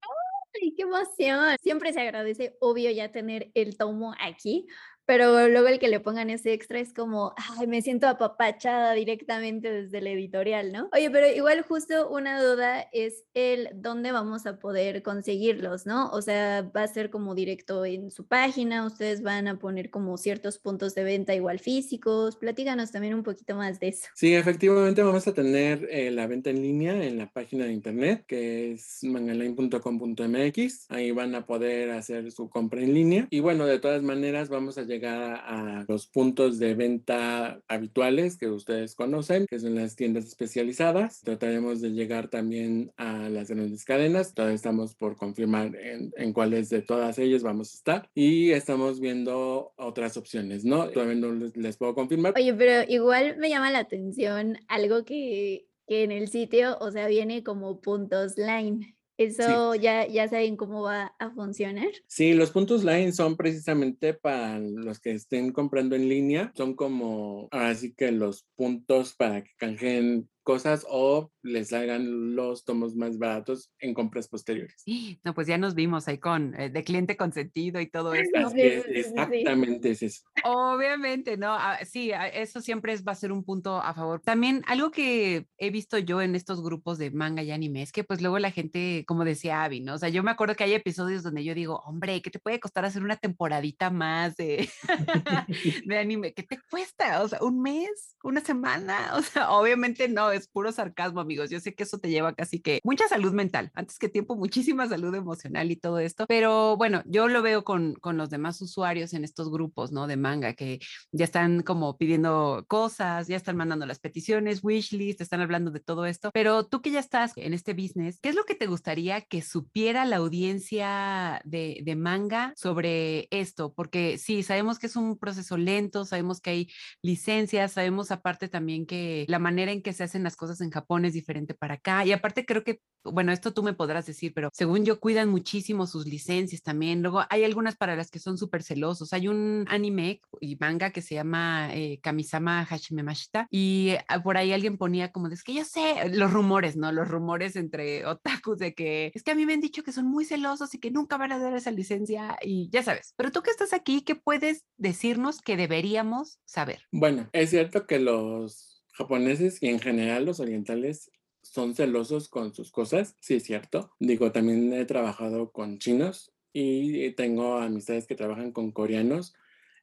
¡Ay, 0.62 0.74
qué 0.76 0.82
emoción! 0.82 1.56
Siempre 1.62 1.94
se 1.94 2.02
agradece, 2.02 2.58
obvio, 2.60 2.92
ya 2.92 3.10
tener 3.10 3.52
el 3.54 3.78
tomo 3.78 4.14
aquí, 4.20 4.68
pero 5.10 5.50
luego 5.50 5.68
el 5.70 5.80
que 5.80 5.88
le 5.88 6.00
pongan 6.00 6.30
ese 6.30 6.54
extra 6.54 6.80
es 6.80 6.94
como, 6.94 7.34
ay, 7.36 7.66
me 7.66 7.82
siento 7.82 8.08
apapachada 8.08 8.94
directamente 8.94 9.72
desde 9.72 9.98
el 9.98 10.06
editorial, 10.06 10.72
¿no? 10.72 10.88
Oye, 10.94 11.10
pero 11.10 11.26
igual 11.26 11.64
justo 11.64 12.08
una 12.12 12.40
duda 12.40 12.88
es 12.94 13.24
el 13.34 13.70
dónde 13.74 14.12
vamos 14.12 14.46
a 14.46 14.60
poder 14.60 15.02
conseguirlos, 15.02 15.88
¿no? 15.88 16.12
O 16.12 16.22
sea, 16.22 16.62
va 16.62 16.84
a 16.84 16.88
ser 16.88 17.10
como 17.10 17.34
directo 17.34 17.86
en 17.86 18.12
su 18.12 18.28
página, 18.28 18.86
ustedes 18.86 19.24
van 19.24 19.48
a 19.48 19.58
poner 19.58 19.90
como 19.90 20.16
ciertos 20.20 20.60
puntos 20.60 20.94
de 20.94 21.04
venta 21.04 21.34
igual 21.34 21.58
físicos, 21.58 22.36
platíganos 22.36 22.92
también 22.92 23.16
un 23.16 23.24
poquito 23.24 23.56
más 23.56 23.80
de 23.80 23.88
eso. 23.88 24.10
Sí, 24.14 24.36
efectivamente 24.36 25.02
vamos 25.02 25.28
a 25.28 25.34
tener 25.34 25.88
eh, 25.90 26.12
la 26.12 26.28
venta 26.28 26.52
en 26.52 26.62
línea 26.62 27.04
en 27.04 27.18
la 27.18 27.32
página 27.32 27.66
de 27.66 27.74
internet 27.74 28.26
que 28.28 28.74
es 28.74 29.00
mangaline.com.mx, 29.02 30.86
ahí 30.90 31.10
van 31.10 31.34
a 31.34 31.48
poder 31.48 31.90
hacer 31.90 32.32
su 32.32 32.48
compra 32.48 32.84
en 32.84 32.94
línea 32.94 33.28
y 33.32 33.40
bueno, 33.40 33.66
de 33.66 33.80
todas 33.80 34.04
maneras 34.04 34.50
vamos 34.50 34.78
a 34.78 34.84
llegar 34.84 34.99
a 35.06 35.86
los 35.88 36.08
puntos 36.08 36.60
de 36.60 36.76
venta 36.76 37.62
habituales 37.68 38.38
que 38.38 38.48
ustedes 38.48 38.96
conocen, 38.96 39.46
que 39.48 39.60
son 39.60 39.76
las 39.76 39.96
tiendas 39.96 40.26
especializadas. 40.26 41.22
Trataremos 41.22 41.82
de 41.82 41.92
llegar 41.92 42.30
también 42.30 42.92
a 42.98 43.30
las 43.30 43.50
grandes 43.50 43.86
cadenas. 43.86 44.34
Todavía 44.34 44.56
estamos 44.56 44.96
por 44.96 45.16
confirmar 45.16 45.76
en, 45.76 46.12
en 46.16 46.34
cuáles 46.34 46.70
de 46.70 46.82
todas 46.82 47.20
ellas 47.20 47.44
vamos 47.44 47.74
a 47.74 47.78
estar 47.78 48.10
y 48.14 48.52
estamos 48.52 49.00
viendo 49.00 49.74
otras 49.78 50.18
opciones, 50.18 50.66
¿no? 50.66 50.90
Todavía 50.90 51.16
no 51.16 51.32
les, 51.32 51.56
les 51.56 51.78
puedo 51.78 51.96
confirmar. 51.96 52.34
Oye, 52.36 52.54
pero 52.54 52.90
igual 52.90 53.38
me 53.38 53.50
llama 53.50 53.72
la 53.72 53.80
atención 53.80 54.58
algo 54.68 55.06
que, 55.06 55.68
que 55.88 56.04
en 56.04 56.12
el 56.12 56.28
sitio, 56.28 56.78
o 56.80 56.92
sea, 56.92 57.08
viene 57.08 57.44
como 57.44 57.82
puntos 57.82 58.38
line. 58.38 58.96
¿Eso 59.20 59.76
ya, 59.76 60.08
ya 60.08 60.30
saben 60.30 60.56
cómo 60.56 60.84
va 60.84 61.14
a 61.20 61.30
funcionar? 61.32 61.90
Sí, 62.08 62.34
los 62.34 62.52
puntos 62.52 62.86
line 62.86 63.12
son 63.12 63.36
precisamente 63.36 64.14
para 64.14 64.60
los 64.60 65.02
que 65.02 65.12
estén 65.12 65.52
comprando 65.52 65.98
en 65.98 66.08
línea. 66.08 66.54
Son 66.56 66.74
como, 66.74 67.50
así 67.52 67.94
que 67.94 68.14
los 68.14 68.48
puntos 68.56 69.16
para 69.16 69.44
que 69.44 69.52
canjeen 69.58 70.30
cosas 70.50 70.84
o 70.90 71.32
les 71.44 71.72
hagan 71.74 72.36
los 72.36 72.66
tomos 72.66 72.96
más 72.96 73.20
baratos 73.20 73.72
en 73.78 73.94
compras 73.94 74.28
posteriores. 74.28 74.84
No, 75.24 75.36
pues 75.36 75.46
ya 75.46 75.60
nos 75.60 75.76
vimos 75.76 76.08
ahí 76.08 76.18
con 76.18 76.60
eh, 76.60 76.72
de 76.72 76.84
cliente 76.84 77.16
consentido 77.16 77.80
y 77.80 77.88
todo 77.88 78.14
eso. 78.16 78.52
Exactamente 78.56 79.92
es 79.92 80.02
eso. 80.02 80.24
Obviamente, 80.44 81.38
¿no? 81.38 81.54
Ah, 81.54 81.78
sí, 81.86 82.14
ah, 82.14 82.28
eso 82.28 82.62
siempre 82.62 82.94
es, 82.94 83.06
va 83.06 83.12
a 83.12 83.16
ser 83.16 83.32
un 83.32 83.44
punto 83.44 83.78
a 83.80 83.94
favor. 83.94 84.22
También 84.22 84.64
algo 84.66 84.90
que 84.90 85.46
he 85.60 85.70
visto 85.70 86.00
yo 86.00 86.20
en 86.20 86.34
estos 86.34 86.64
grupos 86.64 86.98
de 86.98 87.12
manga 87.12 87.44
y 87.44 87.52
anime 87.52 87.84
es 87.84 87.92
que 87.92 88.04
pues 88.04 88.20
luego 88.20 88.40
la 88.40 88.50
gente, 88.50 89.04
como 89.08 89.26
decía 89.26 89.64
Abby, 89.64 89.82
¿no? 89.82 89.94
O 89.94 89.98
sea, 90.00 90.10
yo 90.10 90.24
me 90.24 90.32
acuerdo 90.32 90.56
que 90.56 90.64
hay 90.64 90.74
episodios 90.74 91.22
donde 91.22 91.44
yo 91.44 91.54
digo, 91.54 91.84
hombre, 91.86 92.24
¿qué 92.24 92.32
te 92.32 92.40
puede 92.40 92.60
costar 92.60 92.86
hacer 92.86 93.04
una 93.04 93.18
temporadita 93.18 93.92
más 93.92 94.36
de, 94.36 94.68
de 95.86 95.98
anime? 96.00 96.34
¿Qué 96.34 96.42
te 96.42 96.60
cuesta? 96.72 97.22
O 97.22 97.28
sea, 97.28 97.38
un 97.44 97.62
mes, 97.62 98.18
una 98.24 98.42
semana. 98.42 99.12
O 99.20 99.22
sea, 99.22 99.52
obviamente 99.52 100.08
no, 100.08 100.32
es 100.32 100.39
puro 100.48 100.72
sarcasmo, 100.72 101.20
amigos. 101.20 101.50
Yo 101.50 101.60
sé 101.60 101.74
que 101.76 101.84
eso 101.84 102.00
te 102.00 102.10
lleva 102.10 102.34
casi 102.34 102.60
que 102.60 102.80
mucha 102.84 103.08
salud 103.08 103.34
mental, 103.34 103.72
antes 103.74 104.00
que 104.00 104.10
tiempo, 104.10 104.36
muchísima 104.36 104.88
salud 104.88 105.14
emocional 105.16 105.72
y 105.72 105.76
todo 105.76 106.00
esto. 106.00 106.26
Pero 106.28 106.78
bueno, 106.78 107.04
yo 107.06 107.28
lo 107.28 107.42
veo 107.42 107.64
con, 107.64 107.96
con 107.96 108.18
los 108.18 108.30
demás 108.30 108.62
usuarios 108.62 109.14
en 109.14 109.24
estos 109.24 109.52
grupos, 109.52 109.92
¿no? 109.92 110.08
De 110.08 110.18
manga, 110.18 110.54
que 110.54 110.80
ya 111.12 111.26
están 111.26 111.64
como 111.64 111.98
pidiendo 111.98 112.66
cosas, 112.68 113.28
ya 113.28 113.36
están 113.36 113.58
mandando 113.58 113.86
las 113.86 114.00
peticiones, 114.00 114.64
wishlist, 114.64 115.22
están 115.22 115.42
hablando 115.42 115.72
de 115.72 115.80
todo 115.80 116.06
esto. 116.06 116.32
Pero 116.34 116.66
tú 116.66 116.82
que 116.82 116.92
ya 116.92 117.00
estás 117.00 117.34
en 117.36 117.54
este 117.54 117.74
business, 117.74 118.20
¿qué 118.22 118.30
es 118.30 118.36
lo 118.36 118.46
que 118.46 118.56
te 118.56 118.68
gustaría 118.68 119.22
que 119.22 119.42
supiera 119.42 120.06
la 120.06 120.18
audiencia 120.18 121.42
de, 121.46 121.82
de 121.84 121.96
manga 121.96 122.54
sobre 122.56 123.28
esto? 123.32 123.74
Porque 123.74 124.18
sí, 124.18 124.44
sabemos 124.44 124.80
que 124.80 124.88
es 124.88 124.96
un 124.96 125.18
proceso 125.18 125.58
lento, 125.58 126.06
sabemos 126.06 126.42
que 126.42 126.50
hay 126.50 126.72
licencias, 127.02 127.74
sabemos 127.74 128.12
aparte 128.12 128.48
también 128.48 128.86
que 128.86 129.26
la 129.28 129.40
manera 129.40 129.72
en 129.72 129.82
que 129.82 129.94
se 129.94 130.04
hacen 130.04 130.24
las 130.30 130.36
cosas 130.36 130.62
en 130.62 130.70
Japón 130.70 131.06
es 131.06 131.14
diferente 131.14 131.56
para 131.56 131.76
acá. 131.76 132.06
Y 132.06 132.12
aparte 132.12 132.46
creo 132.46 132.64
que, 132.64 132.82
bueno, 133.04 133.32
esto 133.32 133.52
tú 133.52 133.64
me 133.64 133.74
podrás 133.74 134.06
decir, 134.06 134.32
pero 134.36 134.50
según 134.54 134.86
yo 134.86 135.00
cuidan 135.00 135.28
muchísimo 135.28 135.88
sus 135.88 136.06
licencias 136.06 136.62
también. 136.62 137.02
Luego 137.02 137.24
hay 137.32 137.44
algunas 137.44 137.76
para 137.76 137.96
las 137.96 138.12
que 138.12 138.20
son 138.20 138.38
súper 138.38 138.62
celosos. 138.62 139.12
Hay 139.12 139.28
un 139.28 139.66
anime 139.70 140.22
y 140.40 140.56
manga 140.58 140.92
que 140.92 141.02
se 141.02 141.16
llama 141.16 141.74
eh, 141.74 142.00
Kamisama 142.04 142.64
Hashimemashita 142.66 143.48
y 143.50 143.94
ah, 144.08 144.22
por 144.22 144.38
ahí 144.38 144.54
alguien 144.54 144.78
ponía 144.78 145.12
como, 145.12 145.30
es 145.30 145.44
que 145.44 145.56
yo 145.56 145.66
sé, 145.66 146.10
los 146.10 146.32
rumores, 146.32 146.78
¿no? 146.78 146.92
Los 146.92 147.08
rumores 147.08 147.56
entre 147.56 148.06
otakus 148.06 148.60
de 148.60 148.76
que 148.76 149.12
es 149.16 149.24
que 149.24 149.32
a 149.32 149.36
mí 149.36 149.48
me 149.48 149.54
han 149.54 149.62
dicho 149.62 149.82
que 149.82 149.92
son 149.92 150.06
muy 150.06 150.26
celosos 150.26 150.76
y 150.76 150.80
que 150.80 150.92
nunca 150.92 151.18
van 151.18 151.32
a 151.32 151.40
dar 151.40 151.56
esa 151.56 151.72
licencia 151.72 152.38
y 152.44 152.70
ya 152.72 152.84
sabes. 152.84 153.16
Pero 153.18 153.32
tú 153.32 153.42
que 153.42 153.50
estás 153.50 153.74
aquí, 153.74 154.02
¿qué 154.02 154.14
puedes 154.14 154.64
decirnos 154.78 155.42
que 155.42 155.58
deberíamos 155.58 156.40
saber? 156.46 156.84
Bueno, 156.92 157.28
es 157.34 157.50
cierto 157.50 157.88
que 157.88 157.98
los 157.98 158.79
japoneses 159.00 159.64
y 159.64 159.70
en 159.70 159.80
general 159.80 160.26
los 160.26 160.42
orientales 160.42 161.10
son 161.42 161.74
celosos 161.74 162.28
con 162.28 162.54
sus 162.54 162.70
cosas, 162.70 163.16
sí 163.22 163.36
es 163.36 163.44
cierto. 163.44 163.92
Digo, 164.00 164.34
también 164.34 164.74
he 164.74 164.84
trabajado 164.86 165.52
con 165.52 165.80
chinos 165.80 166.34
y 166.52 167.12
tengo 167.12 167.58
amistades 167.58 168.06
que 168.06 168.16
trabajan 168.16 168.52
con 168.52 168.72
coreanos 168.72 169.34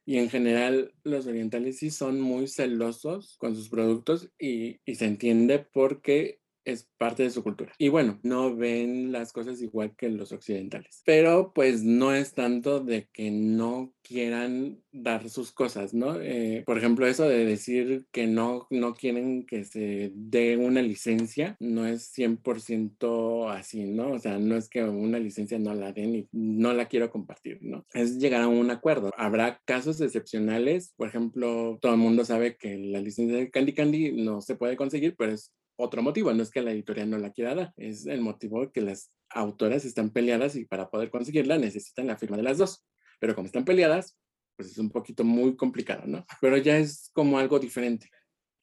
y 0.05 0.19
en 0.19 0.29
general 0.29 0.93
los 1.03 1.25
orientales 1.25 1.79
sí 1.79 1.89
son 1.89 2.21
muy 2.21 2.47
celosos 2.47 3.37
con 3.39 3.55
sus 3.55 3.69
productos 3.69 4.29
y, 4.37 4.79
y 4.85 4.95
se 4.95 5.05
entiende 5.05 5.59
porque 5.59 6.39
es 6.67 6.89
parte 6.97 7.23
de 7.23 7.29
su 7.29 7.43
cultura. 7.43 7.73
Y 7.77 7.87
bueno, 7.87 8.19
no 8.23 8.55
ven 8.55 9.11
las 9.11 9.31
cosas 9.31 9.61
igual 9.61 9.95
que 9.95 10.09
los 10.09 10.33
occidentales. 10.33 11.01
Pero 11.05 11.53
pues 11.53 11.83
no 11.83 12.13
es 12.13 12.33
tanto 12.33 12.81
de 12.81 13.07
que 13.13 13.31
no 13.31 13.93
quieran 14.01 14.81
dar 14.91 15.29
sus 15.29 15.51
cosas, 15.51 15.93
¿no? 15.93 16.19
Eh, 16.19 16.63
por 16.65 16.77
ejemplo, 16.77 17.07
eso 17.07 17.27
de 17.27 17.45
decir 17.45 18.05
que 18.11 18.27
no, 18.27 18.67
no 18.69 18.95
quieren 18.95 19.45
que 19.45 19.63
se 19.63 20.11
dé 20.13 20.57
una 20.57 20.81
licencia, 20.81 21.55
no 21.59 21.85
es 21.85 22.11
100% 22.13 23.49
así, 23.49 23.85
¿no? 23.85 24.13
O 24.13 24.19
sea, 24.19 24.37
no 24.37 24.55
es 24.55 24.69
que 24.69 24.83
una 24.83 25.19
licencia 25.19 25.59
no 25.59 25.73
la 25.73 25.93
den 25.93 26.15
y 26.15 26.27
no 26.31 26.73
la 26.73 26.87
quiero 26.87 27.09
compartir, 27.09 27.59
¿no? 27.61 27.85
Es 27.93 28.17
llegar 28.17 28.41
a 28.41 28.47
un 28.47 28.71
acuerdo. 28.71 29.11
Habrá 29.17 29.61
casos 29.65 30.01
excepcionales, 30.01 30.93
por 30.97 31.07
ejemplo, 31.07 31.77
todo 31.81 31.93
el 31.93 31.99
mundo 31.99 32.25
sabe 32.25 32.57
que 32.57 32.77
la 32.77 32.99
licencia 32.99 33.37
de 33.37 33.51
Candy 33.51 33.73
Candy 33.73 34.11
no 34.11 34.41
se 34.41 34.55
puede 34.55 34.75
conseguir, 34.75 35.15
pero 35.17 35.31
es 35.31 35.53
otro 35.77 36.01
motivo, 36.01 36.33
no 36.33 36.43
es 36.43 36.49
que 36.49 36.61
la 36.61 36.71
editorial 36.71 37.09
no 37.09 37.17
la 37.17 37.31
quiera 37.31 37.55
dar, 37.55 37.73
es 37.77 38.05
el 38.05 38.21
motivo 38.21 38.71
que 38.71 38.81
las 38.81 39.11
autoras 39.29 39.85
están 39.85 40.09
peleadas 40.09 40.55
y 40.55 40.65
para 40.65 40.89
poder 40.89 41.09
conseguirla 41.09 41.57
necesitan 41.57 42.07
la 42.07 42.17
firma 42.17 42.37
de 42.37 42.43
las 42.43 42.57
dos. 42.57 42.85
Pero 43.19 43.35
como 43.35 43.47
están 43.47 43.65
peleadas, 43.65 44.17
pues 44.55 44.71
es 44.71 44.77
un 44.77 44.89
poquito 44.89 45.23
muy 45.23 45.55
complicado, 45.55 46.03
¿no? 46.05 46.25
Pero 46.41 46.57
ya 46.57 46.77
es 46.77 47.09
como 47.13 47.37
algo 47.37 47.59
diferente. 47.59 48.09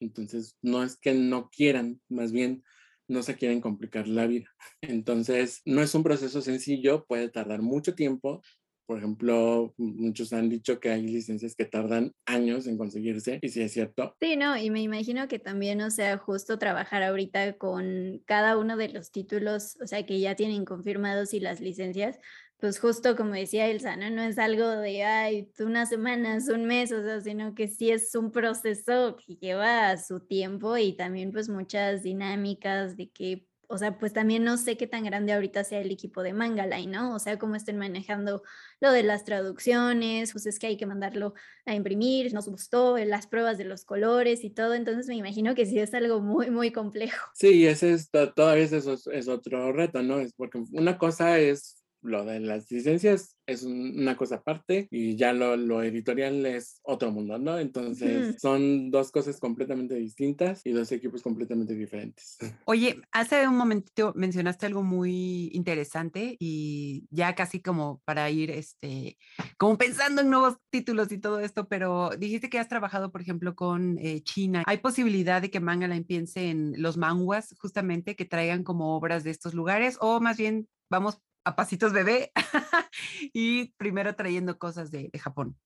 Entonces, 0.00 0.58
no 0.60 0.82
es 0.82 0.96
que 0.96 1.14
no 1.14 1.48
quieran, 1.50 2.00
más 2.08 2.32
bien 2.32 2.64
no 3.06 3.22
se 3.22 3.36
quieren 3.36 3.60
complicar 3.60 4.08
la 4.08 4.26
vida. 4.26 4.48
Entonces, 4.80 5.60
no 5.64 5.82
es 5.82 5.94
un 5.94 6.02
proceso 6.02 6.40
sencillo, 6.40 7.04
puede 7.06 7.28
tardar 7.28 7.62
mucho 7.62 7.94
tiempo, 7.94 8.42
por 8.86 8.98
ejemplo, 8.98 9.74
muchos 9.76 10.32
han 10.32 10.48
dicho 10.48 10.80
que 10.80 10.90
hay 10.90 11.02
licencias 11.02 11.54
que 11.54 11.64
tardan 11.64 12.12
años 12.26 12.66
en 12.66 12.78
conseguirse 12.78 13.38
y 13.42 13.48
si 13.48 13.62
es 13.62 13.72
cierto. 13.72 14.14
Sí, 14.20 14.36
no, 14.36 14.56
y 14.56 14.70
me 14.70 14.82
imagino 14.82 15.26
que 15.28 15.38
también, 15.38 15.80
o 15.80 15.90
sea, 15.90 16.18
justo 16.18 16.58
trabajar 16.58 17.02
ahorita 17.02 17.54
con 17.58 18.22
cada 18.26 18.56
uno 18.58 18.76
de 18.76 18.88
los 18.90 19.10
títulos, 19.10 19.76
o 19.82 19.86
sea, 19.86 20.04
que 20.04 20.20
ya 20.20 20.34
tienen 20.34 20.64
confirmados 20.64 21.34
y 21.34 21.40
las 21.40 21.60
licencias, 21.60 22.18
pues 22.58 22.78
justo 22.78 23.16
como 23.16 23.34
decía 23.34 23.66
Elsa, 23.66 23.96
¿no? 23.96 24.10
No 24.10 24.22
es 24.22 24.38
algo 24.38 24.66
de, 24.68 25.04
ay, 25.04 25.50
unas 25.58 25.88
semanas, 25.88 26.48
un 26.48 26.64
mes, 26.64 26.92
o 26.92 27.02
sea, 27.02 27.20
sino 27.20 27.54
que 27.54 27.68
sí 27.68 27.90
es 27.90 28.14
un 28.14 28.30
proceso 28.30 29.16
que 29.16 29.36
lleva 29.36 29.96
su 29.98 30.20
tiempo 30.20 30.76
y 30.76 30.94
también 30.94 31.32
pues 31.32 31.48
muchas 31.48 32.02
dinámicas 32.02 32.96
de 32.96 33.10
que 33.10 33.46
o 33.68 33.78
sea, 33.78 33.98
pues 33.98 34.12
también 34.12 34.44
no 34.44 34.56
sé 34.56 34.76
qué 34.76 34.86
tan 34.86 35.04
grande 35.04 35.32
ahorita 35.32 35.64
sea 35.64 35.80
el 35.80 35.90
equipo 35.90 36.22
de 36.22 36.32
Mangaline, 36.32 36.90
¿no? 36.90 37.14
O 37.14 37.18
sea, 37.18 37.38
cómo 37.38 37.56
estén 37.56 37.78
manejando 37.78 38.42
lo 38.80 38.92
de 38.92 39.02
las 39.02 39.24
traducciones, 39.24 40.32
pues 40.32 40.46
es 40.46 40.58
que 40.58 40.66
hay 40.66 40.76
que 40.76 40.86
mandarlo 40.86 41.34
a 41.66 41.74
imprimir, 41.74 42.32
nos 42.34 42.48
gustó, 42.48 42.96
eh, 42.96 43.06
las 43.06 43.26
pruebas 43.26 43.58
de 43.58 43.64
los 43.64 43.84
colores 43.84 44.44
y 44.44 44.50
todo, 44.50 44.74
entonces 44.74 45.06
me 45.06 45.16
imagino 45.16 45.54
que 45.54 45.66
sí 45.66 45.78
es 45.78 45.94
algo 45.94 46.20
muy, 46.20 46.50
muy 46.50 46.72
complejo. 46.72 47.26
Sí, 47.34 47.66
ese 47.66 47.92
es, 47.92 48.10
todavía 48.10 48.64
eso 48.64 48.94
es 49.12 49.28
otro 49.28 49.72
reto, 49.72 50.02
¿no? 50.02 50.18
Es 50.18 50.32
porque 50.32 50.62
una 50.72 50.98
cosa 50.98 51.38
es 51.38 51.83
lo 52.04 52.24
de 52.24 52.40
las 52.40 52.70
licencias 52.70 53.36
es 53.46 53.62
una 53.62 54.16
cosa 54.16 54.36
aparte 54.36 54.88
y 54.90 55.16
ya 55.16 55.32
lo, 55.32 55.82
editorial 55.82 56.46
es 56.46 56.80
otro 56.82 57.10
mundo, 57.10 57.38
¿no? 57.38 57.58
Entonces 57.58 58.40
son 58.40 58.90
dos 58.90 59.10
cosas 59.10 59.38
completamente 59.38 59.94
distintas 59.94 60.62
y 60.64 60.72
dos 60.72 60.90
equipos 60.92 61.22
completamente 61.22 61.74
diferentes. 61.74 62.38
Oye, 62.64 63.00
hace 63.12 63.46
un 63.46 63.56
momentito 63.56 64.12
mencionaste 64.16 64.66
algo 64.66 64.82
muy 64.82 65.50
interesante 65.52 66.36
y 66.38 67.06
ya 67.10 67.34
casi 67.34 67.60
como 67.60 68.00
para 68.04 68.30
ir, 68.30 68.50
este, 68.50 69.18
como 69.58 69.76
pensando 69.76 70.22
en 70.22 70.30
nuevos 70.30 70.56
títulos 70.70 71.12
y 71.12 71.18
todo 71.18 71.40
esto, 71.40 71.68
pero 71.68 72.10
dijiste 72.18 72.48
que 72.48 72.58
has 72.58 72.68
trabajado, 72.68 73.12
por 73.12 73.20
ejemplo, 73.20 73.54
con 73.54 73.98
eh, 73.98 74.22
China. 74.22 74.62
¿Hay 74.66 74.78
posibilidad 74.78 75.42
de 75.42 75.50
que 75.50 75.60
Manga 75.60 75.84
piense 76.06 76.50
en 76.50 76.74
los 76.80 76.96
manguas 76.96 77.54
justamente 77.58 78.16
que 78.16 78.24
traigan 78.24 78.64
como 78.64 78.96
obras 78.96 79.22
de 79.22 79.30
estos 79.30 79.54
lugares 79.54 79.98
o 80.00 80.20
más 80.20 80.36
bien 80.36 80.68
vamos 80.90 81.20
a 81.44 81.56
pasitos 81.56 81.92
bebé 81.92 82.32
y 83.32 83.72
primero 83.74 84.14
trayendo 84.14 84.58
cosas 84.58 84.90
de, 84.90 85.10
Japón. 85.18 85.56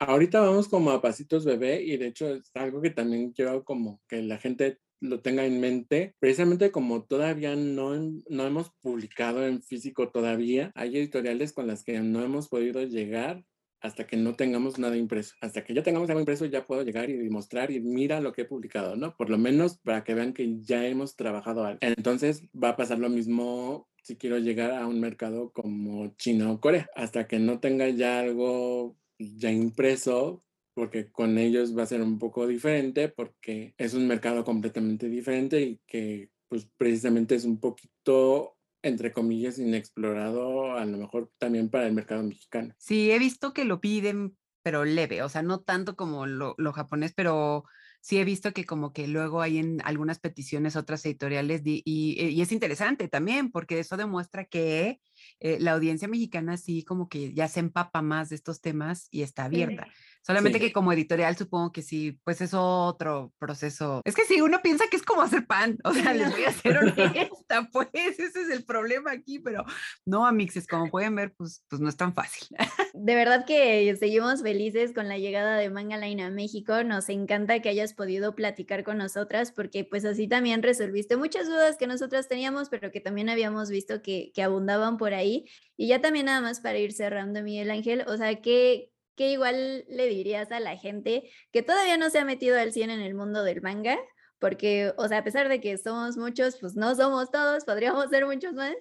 Ahorita 0.00 0.40
vamos 0.40 0.68
como 0.68 0.90
a 0.90 1.02
pasitos 1.02 1.44
bebé 1.44 1.82
y 1.82 1.96
de 1.96 2.06
hecho 2.06 2.28
es 2.28 2.50
algo 2.54 2.80
que 2.80 2.90
también 2.90 3.32
quiero 3.32 3.64
como 3.64 4.00
que 4.08 4.22
la 4.22 4.38
gente 4.38 4.78
lo 5.00 5.20
tenga 5.20 5.44
en 5.44 5.60
mente, 5.60 6.14
precisamente 6.18 6.72
como 6.72 7.04
todavía 7.04 7.54
no, 7.54 7.94
no 8.28 8.46
hemos 8.46 8.70
publicado 8.80 9.46
en 9.46 9.62
físico 9.62 10.10
todavía, 10.10 10.72
hay 10.74 10.96
editoriales 10.96 11.52
con 11.52 11.68
las 11.68 11.84
que 11.84 12.00
no 12.00 12.22
hemos 12.22 12.48
podido 12.48 12.82
llegar 12.82 13.44
hasta 13.80 14.06
que 14.06 14.16
no 14.16 14.34
tengamos 14.34 14.78
nada 14.78 14.96
impreso. 14.96 15.34
Hasta 15.40 15.64
que 15.64 15.74
ya 15.74 15.82
tengamos 15.82 16.08
algo 16.10 16.20
impreso 16.20 16.46
ya 16.46 16.66
puedo 16.66 16.82
llegar 16.82 17.10
y 17.10 17.16
demostrar 17.16 17.70
y 17.70 17.80
mira 17.80 18.20
lo 18.20 18.32
que 18.32 18.42
he 18.42 18.44
publicado, 18.44 18.96
¿no? 18.96 19.16
Por 19.16 19.30
lo 19.30 19.38
menos 19.38 19.78
para 19.78 20.04
que 20.04 20.14
vean 20.14 20.32
que 20.32 20.60
ya 20.60 20.86
hemos 20.86 21.16
trabajado 21.16 21.64
algo. 21.64 21.78
Entonces 21.80 22.44
va 22.52 22.70
a 22.70 22.76
pasar 22.76 22.98
lo 22.98 23.08
mismo 23.08 23.88
si 24.08 24.16
quiero 24.16 24.38
llegar 24.38 24.70
a 24.70 24.86
un 24.86 25.00
mercado 25.00 25.52
como 25.52 26.16
China 26.16 26.50
o 26.50 26.60
Corea. 26.60 26.88
Hasta 26.96 27.26
que 27.28 27.38
no 27.38 27.60
tenga 27.60 27.90
ya 27.90 28.20
algo 28.20 28.96
ya 29.18 29.52
impreso, 29.52 30.42
porque 30.72 31.12
con 31.12 31.36
ellos 31.36 31.76
va 31.76 31.82
a 31.82 31.86
ser 31.86 32.00
un 32.00 32.18
poco 32.18 32.46
diferente, 32.46 33.10
porque 33.10 33.74
es 33.76 33.92
un 33.92 34.06
mercado 34.06 34.44
completamente 34.44 35.10
diferente 35.10 35.60
y 35.60 35.80
que 35.86 36.30
pues 36.48 36.66
precisamente 36.78 37.34
es 37.34 37.44
un 37.44 37.60
poquito 37.60 38.54
entre 38.80 39.12
comillas, 39.12 39.58
inexplorado, 39.58 40.76
a 40.76 40.86
lo 40.86 40.96
mejor 40.96 41.30
también 41.36 41.68
para 41.68 41.86
el 41.88 41.92
mercado 41.92 42.22
mexicano. 42.22 42.74
Sí, 42.78 43.10
he 43.10 43.18
visto 43.18 43.52
que 43.52 43.64
lo 43.64 43.80
piden, 43.80 44.38
pero 44.62 44.84
leve, 44.84 45.22
o 45.22 45.28
sea, 45.28 45.42
no 45.42 45.60
tanto 45.60 45.96
como 45.96 46.26
lo, 46.26 46.54
lo 46.58 46.72
japonés, 46.72 47.12
pero 47.12 47.64
sí 48.00 48.18
he 48.18 48.24
visto 48.24 48.52
que 48.52 48.64
como 48.64 48.92
que 48.92 49.06
luego 49.06 49.42
hay 49.42 49.58
en 49.58 49.80
algunas 49.84 50.18
peticiones 50.18 50.76
otras 50.76 51.04
editoriales 51.04 51.62
y, 51.64 51.82
y, 51.84 52.40
es 52.40 52.52
interesante 52.52 53.08
también 53.08 53.50
porque 53.50 53.78
eso 53.78 53.96
demuestra 53.96 54.44
que 54.44 55.00
eh, 55.40 55.58
la 55.60 55.72
audiencia 55.72 56.08
mexicana 56.08 56.56
sí 56.56 56.84
como 56.84 57.08
que 57.08 57.32
ya 57.34 57.48
se 57.48 57.60
empapa 57.60 58.02
más 58.02 58.28
de 58.28 58.36
estos 58.36 58.60
temas 58.60 59.08
y 59.10 59.22
está 59.22 59.44
abierta. 59.44 59.88
Solamente 60.28 60.60
que 60.60 60.74
como 60.74 60.92
editorial 60.92 61.34
supongo 61.38 61.72
que 61.72 61.80
sí, 61.80 62.20
pues 62.22 62.42
es 62.42 62.52
otro 62.52 63.32
proceso. 63.38 64.02
Es 64.04 64.14
que 64.14 64.26
si 64.26 64.42
uno 64.42 64.60
piensa 64.62 64.84
que 64.90 64.98
es 64.98 65.02
como 65.02 65.22
hacer 65.22 65.46
pan, 65.46 65.78
o 65.84 65.94
sea, 65.94 66.12
les 66.12 66.30
voy 66.30 66.44
a 66.44 66.50
hacer 66.50 66.76
honesta, 66.78 67.66
pues 67.72 67.88
ese 67.94 68.24
es 68.24 68.50
el 68.50 68.62
problema 68.66 69.10
aquí, 69.10 69.38
pero 69.38 69.64
no, 70.04 70.26
amixes, 70.26 70.66
como 70.66 70.90
pueden 70.90 71.14
ver, 71.14 71.32
pues, 71.34 71.64
pues 71.70 71.80
no 71.80 71.88
es 71.88 71.96
tan 71.96 72.12
fácil. 72.12 72.46
De 72.92 73.14
verdad 73.14 73.46
que 73.46 73.96
seguimos 73.98 74.42
felices 74.42 74.92
con 74.92 75.08
la 75.08 75.16
llegada 75.16 75.56
de 75.56 75.70
Manga 75.70 75.96
Line 75.96 76.22
a 76.22 76.30
México. 76.30 76.84
Nos 76.84 77.08
encanta 77.08 77.62
que 77.62 77.70
hayas 77.70 77.94
podido 77.94 78.34
platicar 78.34 78.84
con 78.84 78.98
nosotras 78.98 79.50
porque 79.50 79.84
pues 79.84 80.04
así 80.04 80.28
también 80.28 80.62
resolviste 80.62 81.16
muchas 81.16 81.46
dudas 81.46 81.78
que 81.78 81.86
nosotras 81.86 82.28
teníamos, 82.28 82.68
pero 82.68 82.90
que 82.90 83.00
también 83.00 83.30
habíamos 83.30 83.70
visto 83.70 84.02
que, 84.02 84.30
que 84.34 84.42
abundaban 84.42 84.98
por 84.98 85.14
ahí. 85.14 85.46
Y 85.78 85.88
ya 85.88 86.02
también 86.02 86.26
nada 86.26 86.42
más 86.42 86.60
para 86.60 86.76
ir 86.76 86.92
cerrando, 86.92 87.42
Miguel 87.42 87.70
Ángel, 87.70 88.04
o 88.06 88.16
sea, 88.18 88.42
que 88.42 88.90
¿qué 89.18 89.32
igual 89.32 89.84
le 89.88 90.06
dirías 90.06 90.50
a 90.52 90.60
la 90.60 90.78
gente 90.78 91.28
que 91.52 91.62
todavía 91.62 91.98
no 91.98 92.08
se 92.08 92.20
ha 92.20 92.24
metido 92.24 92.56
al 92.56 92.72
100 92.72 92.90
en 92.90 93.00
el 93.00 93.14
mundo 93.14 93.42
del 93.42 93.60
manga? 93.60 93.98
Porque, 94.38 94.92
o 94.96 95.08
sea, 95.08 95.18
a 95.18 95.24
pesar 95.24 95.48
de 95.48 95.60
que 95.60 95.76
somos 95.76 96.16
muchos, 96.16 96.56
pues 96.60 96.76
no 96.76 96.94
somos 96.94 97.32
todos, 97.32 97.64
podríamos 97.64 98.08
ser 98.08 98.24
muchos 98.24 98.54
más. 98.54 98.76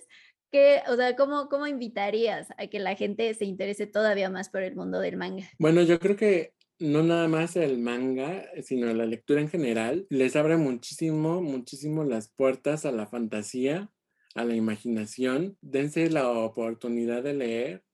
¿Qué, 0.52 0.82
o 0.88 0.96
sea, 0.96 1.16
¿cómo, 1.16 1.50
¿cómo 1.50 1.66
invitarías 1.66 2.48
a 2.58 2.68
que 2.68 2.80
la 2.80 2.96
gente 2.96 3.34
se 3.34 3.46
interese 3.46 3.88
todavía 3.88 4.30
más 4.30 4.50
por 4.50 4.62
el 4.62 4.76
mundo 4.76 5.00
del 5.00 5.18
manga? 5.18 5.50
Bueno, 5.58 5.82
yo 5.82 6.00
creo 6.00 6.16
que 6.16 6.54
no 6.80 7.02
nada 7.02 7.28
más 7.28 7.56
el 7.56 7.80
manga, 7.80 8.46
sino 8.62 8.94
la 8.94 9.08
lectura 9.08 9.42
en 9.42 9.50
general, 9.50 10.06
les 10.12 10.36
abre 10.36 10.56
muchísimo, 10.56 11.42
muchísimo 11.42 12.04
las 12.04 12.30
puertas 12.30 12.86
a 12.86 12.92
la 12.92 13.08
fantasía, 13.08 13.90
a 14.36 14.46
la 14.46 14.56
imaginación. 14.56 15.58
Dense 15.62 16.12
la 16.12 16.30
oportunidad 16.30 17.24
de 17.24 17.34
leer 17.34 17.87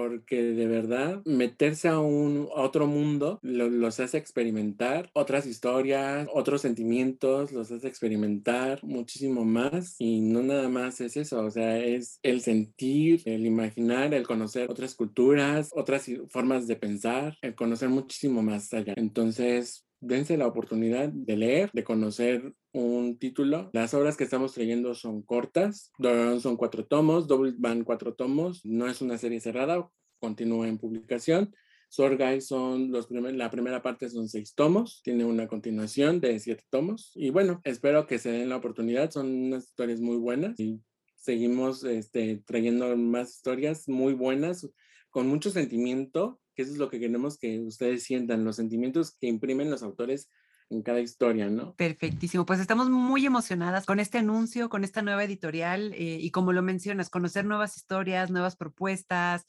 porque 0.00 0.42
de 0.42 0.66
verdad 0.66 1.20
meterse 1.26 1.88
a 1.88 1.98
un 1.98 2.48
otro 2.56 2.86
mundo 2.86 3.38
los 3.42 4.00
hace 4.00 4.16
experimentar 4.16 5.10
otras 5.12 5.44
historias, 5.44 6.26
otros 6.32 6.62
sentimientos, 6.62 7.52
los 7.52 7.70
hace 7.70 7.86
experimentar 7.86 8.82
muchísimo 8.82 9.44
más 9.44 9.96
y 9.98 10.22
no 10.22 10.42
nada 10.42 10.70
más 10.70 11.02
es 11.02 11.18
eso, 11.18 11.44
o 11.44 11.50
sea, 11.50 11.78
es 11.78 12.18
el 12.22 12.40
sentir, 12.40 13.20
el 13.26 13.44
imaginar, 13.44 14.14
el 14.14 14.26
conocer 14.26 14.70
otras 14.70 14.94
culturas, 14.94 15.70
otras 15.74 16.10
formas 16.28 16.66
de 16.66 16.76
pensar, 16.76 17.36
el 17.42 17.54
conocer 17.54 17.90
muchísimo 17.90 18.42
más 18.42 18.72
allá. 18.72 18.94
Entonces, 18.96 19.84
dense 20.00 20.36
la 20.36 20.46
oportunidad 20.46 21.08
de 21.08 21.36
leer, 21.36 21.70
de 21.72 21.84
conocer 21.84 22.54
un 22.72 23.18
título. 23.18 23.70
Las 23.72 23.94
obras 23.94 24.16
que 24.16 24.24
estamos 24.24 24.54
trayendo 24.54 24.94
son 24.94 25.22
cortas, 25.22 25.92
son 26.40 26.56
cuatro 26.56 26.86
tomos, 26.86 27.26
Double 27.26 27.54
van 27.58 27.84
cuatro 27.84 28.14
tomos, 28.14 28.64
no 28.64 28.88
es 28.88 29.00
una 29.02 29.18
serie 29.18 29.40
cerrada, 29.40 29.88
continúa 30.18 30.68
en 30.68 30.78
publicación. 30.78 31.54
Sorgai 31.90 32.40
son 32.40 32.92
los 32.92 33.08
primer, 33.08 33.34
la 33.34 33.50
primera 33.50 33.82
parte 33.82 34.08
son 34.08 34.28
seis 34.28 34.54
tomos, 34.54 35.00
tiene 35.02 35.24
una 35.24 35.48
continuación 35.48 36.20
de 36.20 36.38
siete 36.38 36.62
tomos 36.70 37.10
y 37.16 37.30
bueno, 37.30 37.60
espero 37.64 38.06
que 38.06 38.20
se 38.20 38.30
den 38.30 38.48
la 38.48 38.56
oportunidad, 38.56 39.10
son 39.10 39.26
unas 39.26 39.64
historias 39.64 40.00
muy 40.00 40.16
buenas 40.16 40.58
y 40.60 40.80
seguimos 41.16 41.82
este, 41.82 42.42
trayendo 42.46 42.96
más 42.96 43.34
historias 43.36 43.88
muy 43.88 44.14
buenas 44.14 44.68
con 45.10 45.26
mucho 45.26 45.50
sentimiento, 45.50 46.39
que 46.54 46.62
eso 46.62 46.72
es 46.72 46.78
lo 46.78 46.88
que 46.88 47.00
queremos 47.00 47.38
que 47.38 47.60
ustedes 47.60 48.02
sientan, 48.02 48.44
los 48.44 48.56
sentimientos 48.56 49.16
que 49.20 49.26
imprimen 49.26 49.70
los 49.70 49.82
autores 49.82 50.30
en 50.70 50.82
cada 50.82 51.00
historia, 51.00 51.48
¿no? 51.48 51.74
Perfectísimo. 51.74 52.46
Pues 52.46 52.60
estamos 52.60 52.88
muy 52.88 53.26
emocionadas 53.26 53.86
con 53.86 54.00
este 54.00 54.18
anuncio, 54.18 54.68
con 54.68 54.84
esta 54.84 55.02
nueva 55.02 55.24
editorial 55.24 55.92
eh, 55.94 56.18
y 56.20 56.30
como 56.30 56.52
lo 56.52 56.62
mencionas, 56.62 57.10
conocer 57.10 57.44
nuevas 57.44 57.76
historias, 57.76 58.30
nuevas 58.30 58.56
propuestas. 58.56 59.46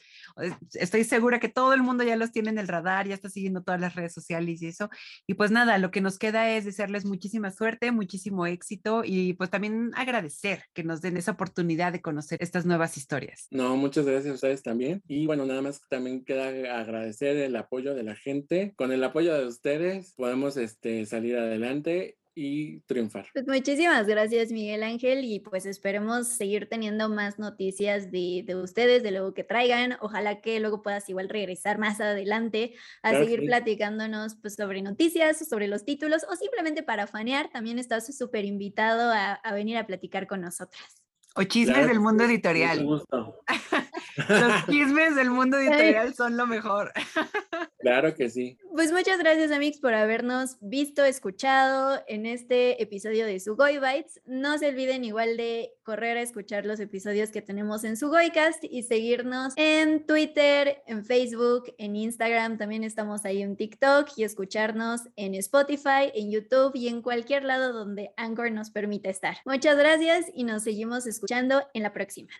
Estoy 0.73 1.03
segura 1.03 1.39
que 1.39 1.49
todo 1.49 1.73
el 1.73 1.83
mundo 1.83 2.03
ya 2.03 2.15
los 2.15 2.31
tiene 2.31 2.49
en 2.49 2.57
el 2.57 2.67
radar, 2.67 3.07
ya 3.07 3.13
está 3.13 3.29
siguiendo 3.29 3.61
todas 3.63 3.79
las 3.79 3.95
redes 3.95 4.13
sociales 4.13 4.61
y 4.61 4.67
eso. 4.67 4.89
Y 5.27 5.35
pues 5.35 5.51
nada, 5.51 5.77
lo 5.77 5.91
que 5.91 6.01
nos 6.01 6.17
queda 6.17 6.49
es 6.49 6.65
desearles 6.65 7.05
muchísima 7.05 7.51
suerte, 7.51 7.91
muchísimo 7.91 8.45
éxito 8.45 9.03
y 9.05 9.33
pues 9.33 9.49
también 9.49 9.91
agradecer 9.95 10.63
que 10.73 10.83
nos 10.83 11.01
den 11.01 11.17
esa 11.17 11.31
oportunidad 11.31 11.91
de 11.91 12.01
conocer 12.01 12.39
estas 12.41 12.65
nuevas 12.65 12.97
historias. 12.97 13.47
No, 13.51 13.77
muchas 13.77 14.05
gracias 14.05 14.31
a 14.31 14.35
ustedes 14.35 14.63
también. 14.63 15.03
Y 15.07 15.27
bueno, 15.27 15.45
nada 15.45 15.61
más 15.61 15.81
también 15.87 16.25
queda 16.25 16.47
agradecer 16.79 17.37
el 17.37 17.55
apoyo 17.55 17.93
de 17.93 18.03
la 18.03 18.15
gente. 18.15 18.73
Con 18.75 18.91
el 18.91 19.03
apoyo 19.03 19.35
de 19.35 19.45
ustedes 19.45 20.13
podemos 20.15 20.57
este, 20.57 21.05
salir 21.11 21.37
adelante 21.37 22.17
y 22.33 22.79
triunfar. 22.81 23.27
Pues 23.33 23.45
muchísimas 23.45 24.07
gracias 24.07 24.51
Miguel 24.51 24.83
Ángel 24.83 25.25
y 25.25 25.39
pues 25.39 25.65
esperemos 25.65 26.27
seguir 26.29 26.69
teniendo 26.69 27.09
más 27.09 27.39
noticias 27.39 28.11
de, 28.11 28.43
de, 28.45 28.55
ustedes, 28.55 29.03
de 29.03 29.11
luego 29.11 29.33
que 29.33 29.43
traigan. 29.43 29.97
Ojalá 30.01 30.41
que 30.41 30.59
luego 30.59 30.81
puedas 30.81 31.07
igual 31.09 31.29
regresar 31.29 31.77
más 31.77 31.99
adelante 31.99 32.73
a 33.03 33.11
seguir 33.11 33.45
platicándonos 33.45 34.35
pues 34.41 34.55
sobre 34.55 34.81
noticias, 34.81 35.47
sobre 35.47 35.67
los 35.67 35.83
títulos 35.83 36.25
o 36.29 36.35
simplemente 36.35 36.83
para 36.83 37.07
fanear. 37.07 37.49
También 37.51 37.79
estás 37.79 38.15
súper 38.17 38.45
invitado 38.45 39.11
a, 39.11 39.33
a 39.33 39.53
venir 39.53 39.77
a 39.77 39.85
platicar 39.85 40.27
con 40.27 40.41
nosotras. 40.41 41.01
O 41.35 41.43
chismes 41.43 41.87
del 41.87 41.99
mundo 41.99 42.23
editorial. 42.25 42.85
Los 44.27 44.65
chismes 44.67 45.15
del 45.15 45.29
mundo 45.29 45.57
editorial 45.57 46.13
son 46.13 46.37
lo 46.37 46.47
mejor. 46.47 46.91
Claro 47.81 48.13
que 48.13 48.29
sí. 48.29 48.59
Pues 48.75 48.91
muchas 48.91 49.17
gracias, 49.17 49.51
Amix, 49.51 49.79
por 49.79 49.95
habernos 49.95 50.57
visto, 50.61 51.03
escuchado 51.03 51.99
en 52.07 52.27
este 52.27 52.81
episodio 52.81 53.25
de 53.25 53.39
Sugoi 53.39 53.79
Bites. 53.79 54.21
No 54.27 54.59
se 54.59 54.67
olviden 54.67 55.03
igual 55.03 55.35
de 55.35 55.73
correr 55.81 56.15
a 56.17 56.21
escuchar 56.21 56.65
los 56.65 56.79
episodios 56.79 57.31
que 57.31 57.41
tenemos 57.41 57.83
en 57.83 57.97
Sugoicast 57.97 58.63
y 58.63 58.83
seguirnos 58.83 59.53
en 59.55 60.05
Twitter, 60.05 60.83
en 60.85 61.03
Facebook, 61.03 61.73
en 61.79 61.95
Instagram. 61.95 62.59
También 62.59 62.83
estamos 62.83 63.25
ahí 63.25 63.41
en 63.41 63.55
TikTok 63.55 64.09
y 64.15 64.25
escucharnos 64.25 65.01
en 65.15 65.33
Spotify, 65.33 66.11
en 66.13 66.29
YouTube 66.29 66.75
y 66.75 66.87
en 66.87 67.01
cualquier 67.01 67.43
lado 67.45 67.73
donde 67.73 68.11
Anchor 68.15 68.51
nos 68.51 68.69
permita 68.69 69.09
estar. 69.09 69.37
Muchas 69.43 69.75
gracias 69.75 70.27
y 70.35 70.43
nos 70.43 70.63
seguimos 70.63 71.07
escuchando 71.21 71.67
en 71.75 71.83
la 71.83 71.93
próxima. 71.93 72.31